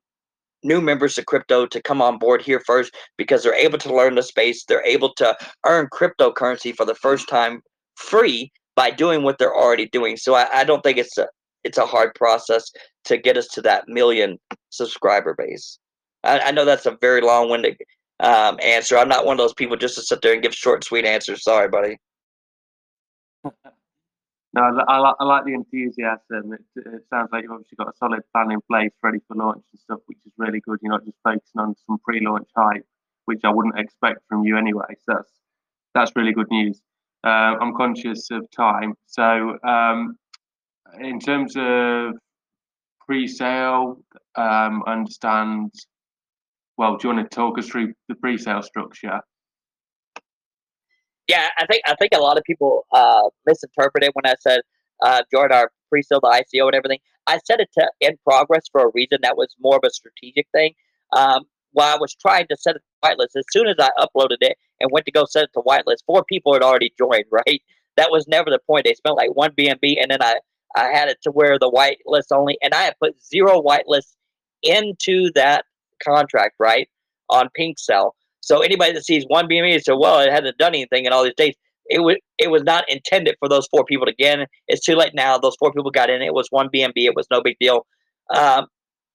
[0.64, 4.16] new members of crypto to come on board here first because they're able to learn
[4.16, 4.66] the space.
[4.66, 5.36] They're able to
[5.66, 7.62] earn cryptocurrency for the first time
[7.96, 10.18] free by doing what they're already doing.
[10.18, 11.28] So I, I don't think it's a
[11.64, 12.72] it's a hard process
[13.06, 14.40] to get us to that million
[14.70, 15.78] subscriber base.
[16.24, 17.78] I, I know that's a very long-winded
[18.22, 18.98] um, answer.
[18.98, 21.44] I'm not one of those people just to sit there and give short, sweet answers.
[21.44, 21.98] Sorry, buddy.
[24.54, 26.54] No, I, I, I like the enthusiasm.
[26.54, 29.64] It, it, sounds like you've obviously got a solid plan in place, ready for launch
[29.72, 30.80] and stuff, which is really good.
[30.82, 32.86] You're not just focusing on some pre-launch hype,
[33.26, 34.98] which I wouldn't expect from you anyway.
[35.06, 35.32] So that's
[35.94, 36.82] that's really good news.
[37.24, 40.18] Uh, I'm conscious of time, so um,
[41.00, 42.14] in terms of
[43.06, 44.02] pre-sale,
[44.36, 45.72] um, understand
[46.82, 49.20] well, do you want to talk us through the pre-sale structure?
[51.28, 54.62] Yeah, I think I think a lot of people uh, misinterpreted when I said
[55.04, 56.98] uh, join our pre-sale, the ICO, and everything.
[57.28, 59.20] I said it to in progress for a reason.
[59.22, 60.74] That was more of a strategic thing.
[61.16, 64.38] Um, while I was trying to set it to whitelist, as soon as I uploaded
[64.42, 67.26] it and went to go set it to whitelist, four people had already joined.
[67.30, 67.62] Right,
[67.96, 68.86] that was never the point.
[68.86, 70.38] They spent like one BNB, and then I
[70.76, 74.16] I had it to where the whitelist only, and I had put zero whitelist
[74.64, 75.66] into that
[76.04, 76.90] contract, right,
[77.30, 78.12] on PinkSale.
[78.42, 81.36] So anybody that sees one BNB says, well, it hasn't done anything in all these
[81.36, 81.56] days.
[81.90, 84.48] It was it was not intended for those four people to get in.
[84.68, 85.38] It's too late now.
[85.38, 86.22] Those four people got in.
[86.22, 86.94] It was one BNB.
[86.96, 87.86] It was no big deal.
[88.34, 88.68] Um,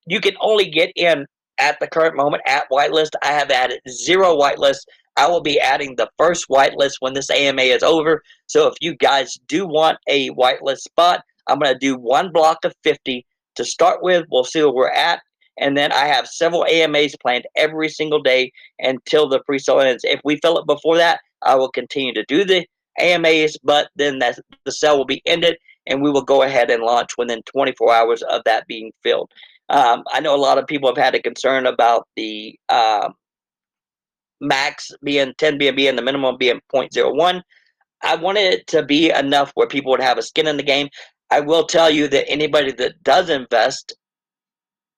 [0.07, 1.27] you can only get in
[1.59, 3.11] at the current moment at whitelist.
[3.23, 4.81] I have added zero whitelist.
[5.17, 8.23] I will be adding the first whitelist when this AMA is over.
[8.47, 12.65] So if you guys do want a whitelist spot, I'm going to do one block
[12.65, 13.25] of 50
[13.57, 14.27] to start with.
[14.31, 15.21] We'll see where we're at.
[15.59, 20.05] And then I have several AMAs planned every single day until the pre-sale ends.
[20.05, 22.67] If we fill it before that, I will continue to do the
[22.99, 26.83] AMAs, but then that the sale will be ended and we will go ahead and
[26.83, 29.31] launch within 24 hours of that being filled.
[29.69, 33.11] Um, I know a lot of people have had a concern about the uh,
[34.41, 37.43] max being 10 BNB and the minimum being 0.01.
[38.03, 40.89] I wanted it to be enough where people would have a skin in the game.
[41.31, 43.95] I will tell you that anybody that does invest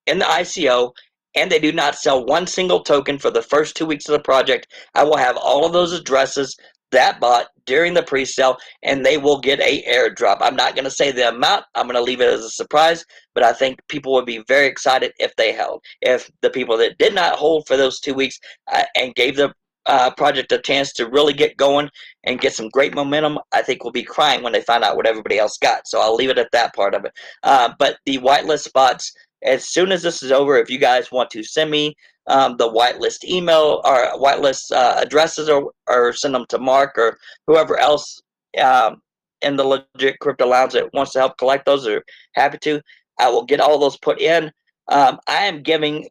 [0.08, 0.92] in the ICO
[1.34, 4.22] and they do not sell one single token for the first two weeks of the
[4.22, 6.56] project, I will have all of those addresses
[6.90, 10.38] that bought during the pre-sale and they will get a airdrop.
[10.40, 11.64] I'm not going to say the amount.
[11.74, 13.04] I'm going to leave it as a surprise,
[13.34, 15.82] but I think people would be very excited if they held.
[16.00, 18.38] If the people that did not hold for those 2 weeks
[18.72, 19.52] uh, and gave the
[19.86, 21.88] uh, project a chance to really get going
[22.24, 25.06] and get some great momentum, I think will be crying when they find out what
[25.06, 25.88] everybody else got.
[25.88, 27.12] So I'll leave it at that part of it.
[27.42, 29.12] Uh, but the whitelist spots,
[29.42, 31.94] as soon as this is over, if you guys want to send me
[32.26, 37.18] um, the whitelist email or whitelist uh, addresses or, or send them to Mark or
[37.46, 38.20] whoever else
[38.60, 39.00] um,
[39.42, 42.80] in the legit crypto lounge that wants to help collect those are happy to.
[43.18, 44.50] I will get all those put in.
[44.88, 46.08] Um, I am giving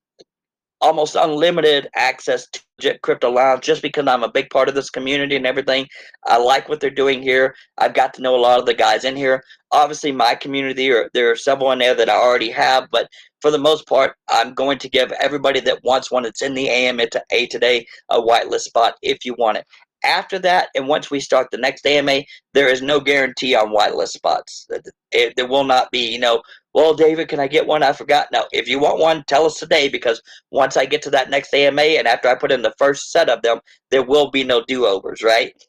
[0.81, 4.89] almost unlimited access to Legit Crypto Lounge just because I'm a big part of this
[4.89, 5.87] community and everything.
[6.25, 7.55] I like what they're doing here.
[7.77, 9.43] I've got to know a lot of the guys in here.
[9.71, 13.07] Obviously, my community, or there are several in there that I already have, but
[13.41, 16.69] for the most part, I'm going to give everybody that wants one that's in the
[16.69, 19.65] AM to A today a whitelist spot if you want it.
[20.03, 22.21] After that, and once we start the next AMA,
[22.53, 24.67] there is no guarantee on whitelist spots.
[25.11, 26.43] It, there will not be, you know,
[26.77, 27.81] well, David, can I get one?
[27.81, 28.27] I forgot.
[28.31, 30.21] No, if you want one, tell us today because
[30.51, 33.29] once I get to that next AMA and after I put in the first set
[33.29, 35.59] of them, there will be no do overs, right?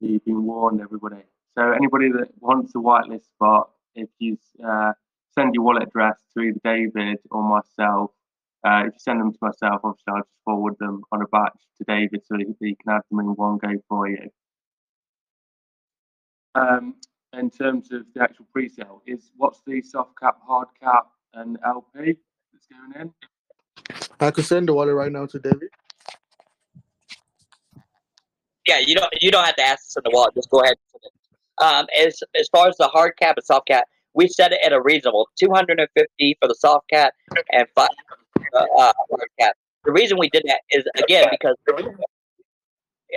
[0.00, 1.20] You've been warned, everybody.
[1.58, 4.94] So anybody that wants a whitelist spot, if you uh,
[5.34, 8.10] send your wallet address to either David or myself,
[8.66, 11.60] uh, if you send them to myself, obviously I'll just forward them on a batch
[11.76, 14.30] to David so that he can have them in one go for you.
[16.54, 16.94] Um,
[17.38, 22.16] in terms of the actual pre-sale, is what's the soft cap, hard cap, and LP
[22.52, 23.12] that's going in?
[24.20, 25.68] I could send the wallet right now to David.
[28.66, 30.34] Yeah, you don't you don't have to ask us in the wallet.
[30.34, 30.76] Just go ahead.
[31.62, 34.72] Um, as as far as the hard cap and soft cap, we set it at
[34.72, 37.12] a reasonable 250 for the soft cap
[37.52, 37.88] and five
[38.54, 39.54] uh, uh, hard cap.
[39.84, 41.56] The reason we did that is again because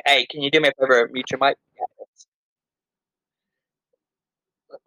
[0.05, 1.09] hey, can you do me a favor?
[1.13, 1.55] Mute your mic.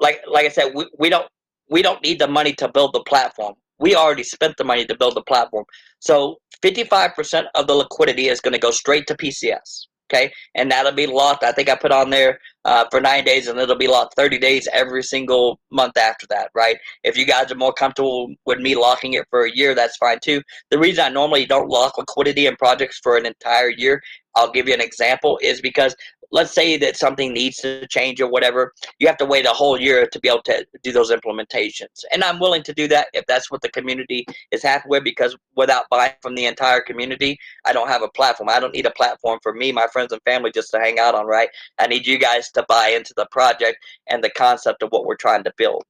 [0.01, 1.27] Like like I said, we, we don't
[1.69, 3.55] we don't need the money to build the platform.
[3.79, 5.65] We already spent the money to build the platform.
[6.01, 10.93] So 55% of the liquidity is going to go straight to PCS okay and that'll
[10.93, 13.87] be locked i think i put on there uh, for nine days and it'll be
[13.87, 18.33] locked 30 days every single month after that right if you guys are more comfortable
[18.45, 21.69] with me locking it for a year that's fine too the reason i normally don't
[21.69, 24.01] lock liquidity in projects for an entire year
[24.37, 25.95] i'll give you an example is because
[26.33, 29.81] let's say that something needs to change or whatever, you have to wait a whole
[29.81, 32.05] year to be able to do those implementations.
[32.13, 35.37] And I'm willing to do that if that's what the community is happy with, because
[35.57, 38.49] without buying from the entire community, I don't have a platform.
[38.49, 41.15] I don't need a platform for me, my friends, and family just to hang out
[41.15, 41.49] on, right?
[41.79, 43.79] I need you guys to buy into the project
[44.09, 45.83] and the concept of what we're trying to build.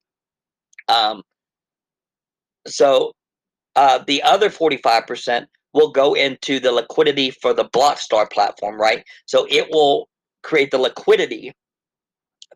[0.88, 1.22] Um,
[2.66, 3.12] so
[3.76, 9.04] uh, the other 45% will go into the liquidity for the Blockstar platform, right?
[9.26, 10.08] So it will
[10.42, 11.52] create the liquidity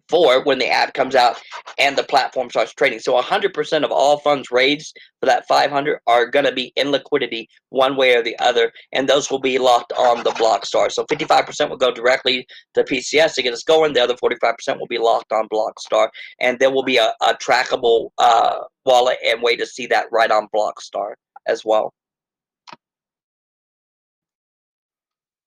[0.08, 1.40] for when the app comes out
[1.78, 2.98] and the platform starts trading.
[2.98, 7.48] So 100% of all funds raised for that 500 are going to be in liquidity
[7.70, 10.90] one way or the other, and those will be locked on the Blockstar.
[10.90, 13.92] So 55% will go directly to PCS to get us going.
[13.92, 16.08] The other 45% will be locked on Blockstar,
[16.40, 20.30] and there will be a, a trackable uh, wallet and way to see that right
[20.30, 21.14] on Blockstar
[21.46, 21.92] as well.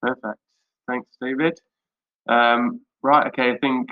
[0.02, 0.40] Perfect.
[0.88, 1.60] Thanks, David.
[2.30, 3.90] Um, right, okay, I think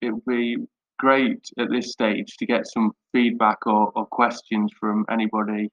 [0.00, 0.56] it would be
[0.98, 5.70] great at this stage to get some feedback or, or questions from anybody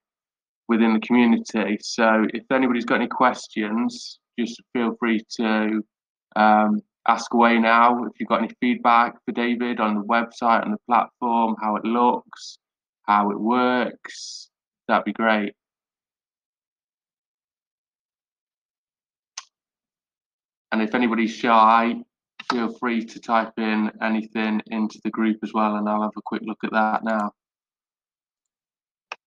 [0.68, 1.78] within the community.
[1.82, 5.84] So if anybody's got any questions, just feel free to
[6.36, 8.06] um, ask away now.
[8.06, 11.86] If you've got any feedback for David on the website, on the platform, how it
[11.86, 12.60] looks,
[13.04, 14.50] how it works,
[14.88, 15.54] that'd be great.
[20.72, 21.96] And if anybody's shy,
[22.52, 26.22] feel free to type in anything into the group as well, and I'll have a
[26.22, 27.32] quick look at that now.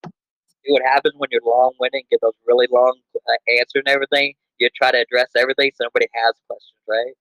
[0.05, 4.35] See what happens when you're long-winded, get those really long uh, answers and everything.
[4.59, 7.15] You try to address everything, so nobody has questions, right?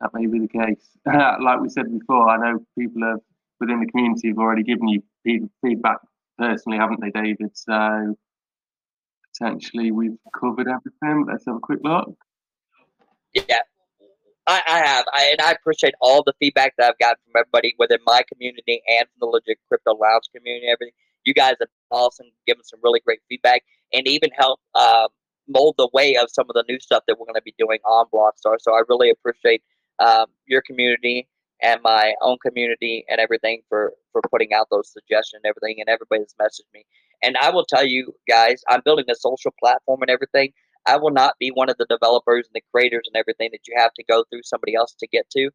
[0.00, 0.88] That may be the case.
[1.06, 3.20] like we said before, I know people have
[3.60, 5.02] within the community have already given you
[5.62, 5.98] feedback
[6.38, 7.50] personally, haven't they, David?
[7.54, 8.16] So
[9.38, 11.26] potentially we've covered everything.
[11.26, 12.14] Let's have a quick look.
[13.34, 13.60] Yeah,
[14.46, 17.74] I, I have, I, and I appreciate all the feedback that I've gotten from everybody
[17.78, 20.66] within my community and from the legit crypto lounge community.
[20.68, 23.62] Everything you guys have awesome, giving some really great feedback,
[23.92, 25.08] and even help uh,
[25.46, 27.78] mold the way of some of the new stuff that we're going to be doing
[27.84, 28.56] on Blockstar.
[28.58, 29.62] So I really appreciate
[29.98, 31.28] um, your community
[31.60, 35.88] and my own community and everything for for putting out those suggestions and everything and
[35.88, 36.84] everybody that's messaged me
[37.22, 40.52] and i will tell you guys i'm building a social platform and everything.
[40.86, 43.74] I will not be one of the developers and the creators and everything that you
[43.76, 45.50] have to go through somebody else to get to.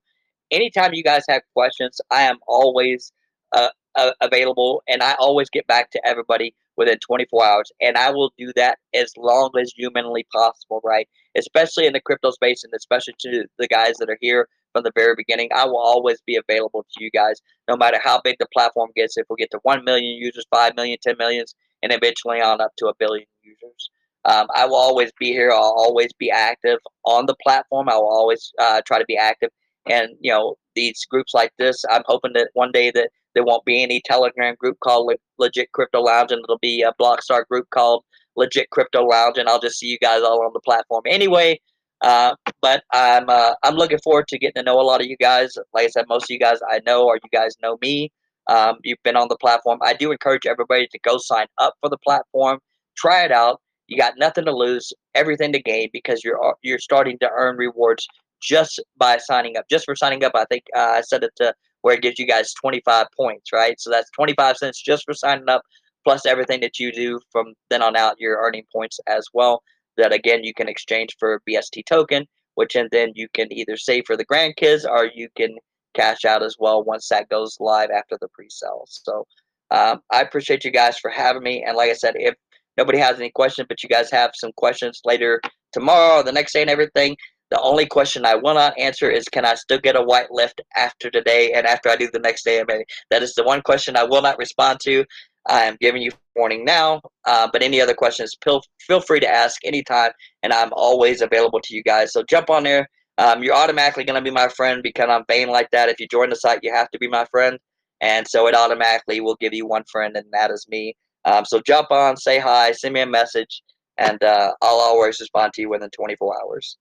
[0.51, 3.11] Anytime you guys have questions i am always
[3.53, 8.09] uh, uh, available and i always get back to everybody within 24 hours and i
[8.11, 11.07] will do that as long as humanly possible right?
[11.37, 14.91] Especially in the crypto space and especially to the guys that are here from the
[14.95, 15.49] very beginning.
[15.55, 19.17] I will always be available to you guys, no matter how big the platform gets.
[19.17, 22.71] If we get to 1 million users, 5 million, 10 millions, and eventually on up
[22.79, 23.89] to a billion users.
[24.25, 25.51] Um, I will always be here.
[25.51, 27.89] I'll always be active on the platform.
[27.89, 29.49] I will always uh, try to be active.
[29.85, 33.65] And, you know, these groups like this, I'm hoping that one day that there won't
[33.65, 37.69] be any Telegram group called Le- Legit Crypto Lounge, and it'll be a Blockstar group
[37.69, 38.03] called
[38.35, 41.03] Legit Crypto Lounge, and I'll just see you guys all on the platform.
[41.05, 41.59] Anyway,
[42.03, 45.17] uh, but I'm uh, I'm looking forward to getting to know a lot of you
[45.17, 45.53] guys.
[45.73, 48.11] Like I said, most of you guys I know, or you guys know me.
[48.47, 49.79] Um, you've been on the platform.
[49.81, 52.59] I do encourage everybody to go sign up for the platform,
[52.97, 53.61] try it out.
[53.87, 57.55] You got nothing to lose, everything to gain because you're uh, you're starting to earn
[57.57, 58.05] rewards
[58.41, 59.65] just by signing up.
[59.69, 62.27] Just for signing up, I think uh, I set it to where it gives you
[62.27, 63.79] guys 25 points, right?
[63.79, 65.61] So that's 25 cents just for signing up,
[66.03, 69.63] plus everything that you do from then on out, you're earning points as well.
[69.97, 72.25] That again, you can exchange for a BST token,
[72.55, 75.55] which and then you can either save for the grandkids or you can
[75.93, 78.85] cash out as well once that goes live after the pre-sale.
[78.87, 79.25] So
[79.71, 81.63] um, I appreciate you guys for having me.
[81.63, 82.35] And like I said, if
[82.77, 85.41] nobody has any questions, but you guys have some questions later
[85.71, 87.15] tomorrow or the next day and everything,
[87.51, 91.11] the only question I will not answer is can I still get a whitelist after
[91.11, 92.63] today and after I do the next day?
[92.67, 95.05] Maybe that is the one question I will not respond to.
[95.47, 97.01] I am giving you warning now.
[97.25, 101.59] Uh, but any other questions, feel, feel free to ask anytime, and I'm always available
[101.61, 102.13] to you guys.
[102.13, 102.87] So jump on there.
[103.17, 105.89] Um, you're automatically going to be my friend because I'm paying like that.
[105.89, 107.59] If you join the site, you have to be my friend.
[108.01, 110.95] And so it automatically will give you one friend, and that is me.
[111.25, 113.61] Um, so jump on, say hi, send me a message,
[113.97, 116.77] and uh, I'll always respond to you within 24 hours.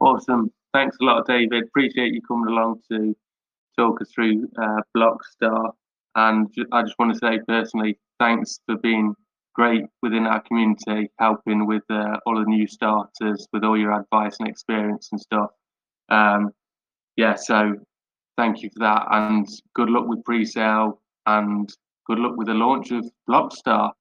[0.00, 0.50] Awesome.
[0.72, 1.64] Thanks a lot, David.
[1.64, 3.14] Appreciate you coming along to
[3.78, 5.72] talk us through uh, Blockstar.
[6.14, 9.14] And I just want to say personally, thanks for being
[9.54, 14.36] great within our community, helping with uh, all the new starters, with all your advice
[14.40, 15.50] and experience and stuff.
[16.08, 16.50] Um,
[17.16, 17.74] yeah, so
[18.36, 19.06] thank you for that.
[19.10, 21.68] And good luck with pre sale and
[22.06, 23.92] good luck with the launch of Blockstar.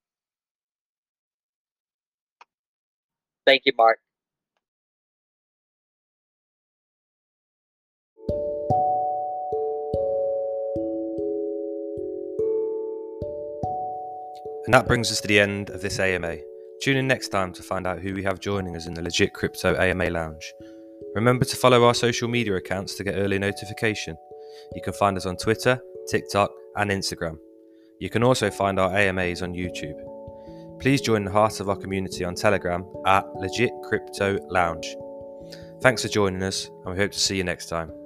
[3.46, 4.00] Thank you, Mark.
[14.70, 16.38] And that brings us to the end of this AMA.
[16.80, 19.34] Tune in next time to find out who we have joining us in the Legit
[19.34, 20.54] Crypto AMA Lounge.
[21.16, 24.16] Remember to follow our social media accounts to get early notification.
[24.76, 27.40] You can find us on Twitter, TikTok, and Instagram.
[27.98, 29.98] You can also find our AMAs on YouTube.
[30.80, 34.96] Please join the heart of our community on Telegram at Legit Crypto Lounge.
[35.82, 37.99] Thanks for joining us, and we hope to see you next time.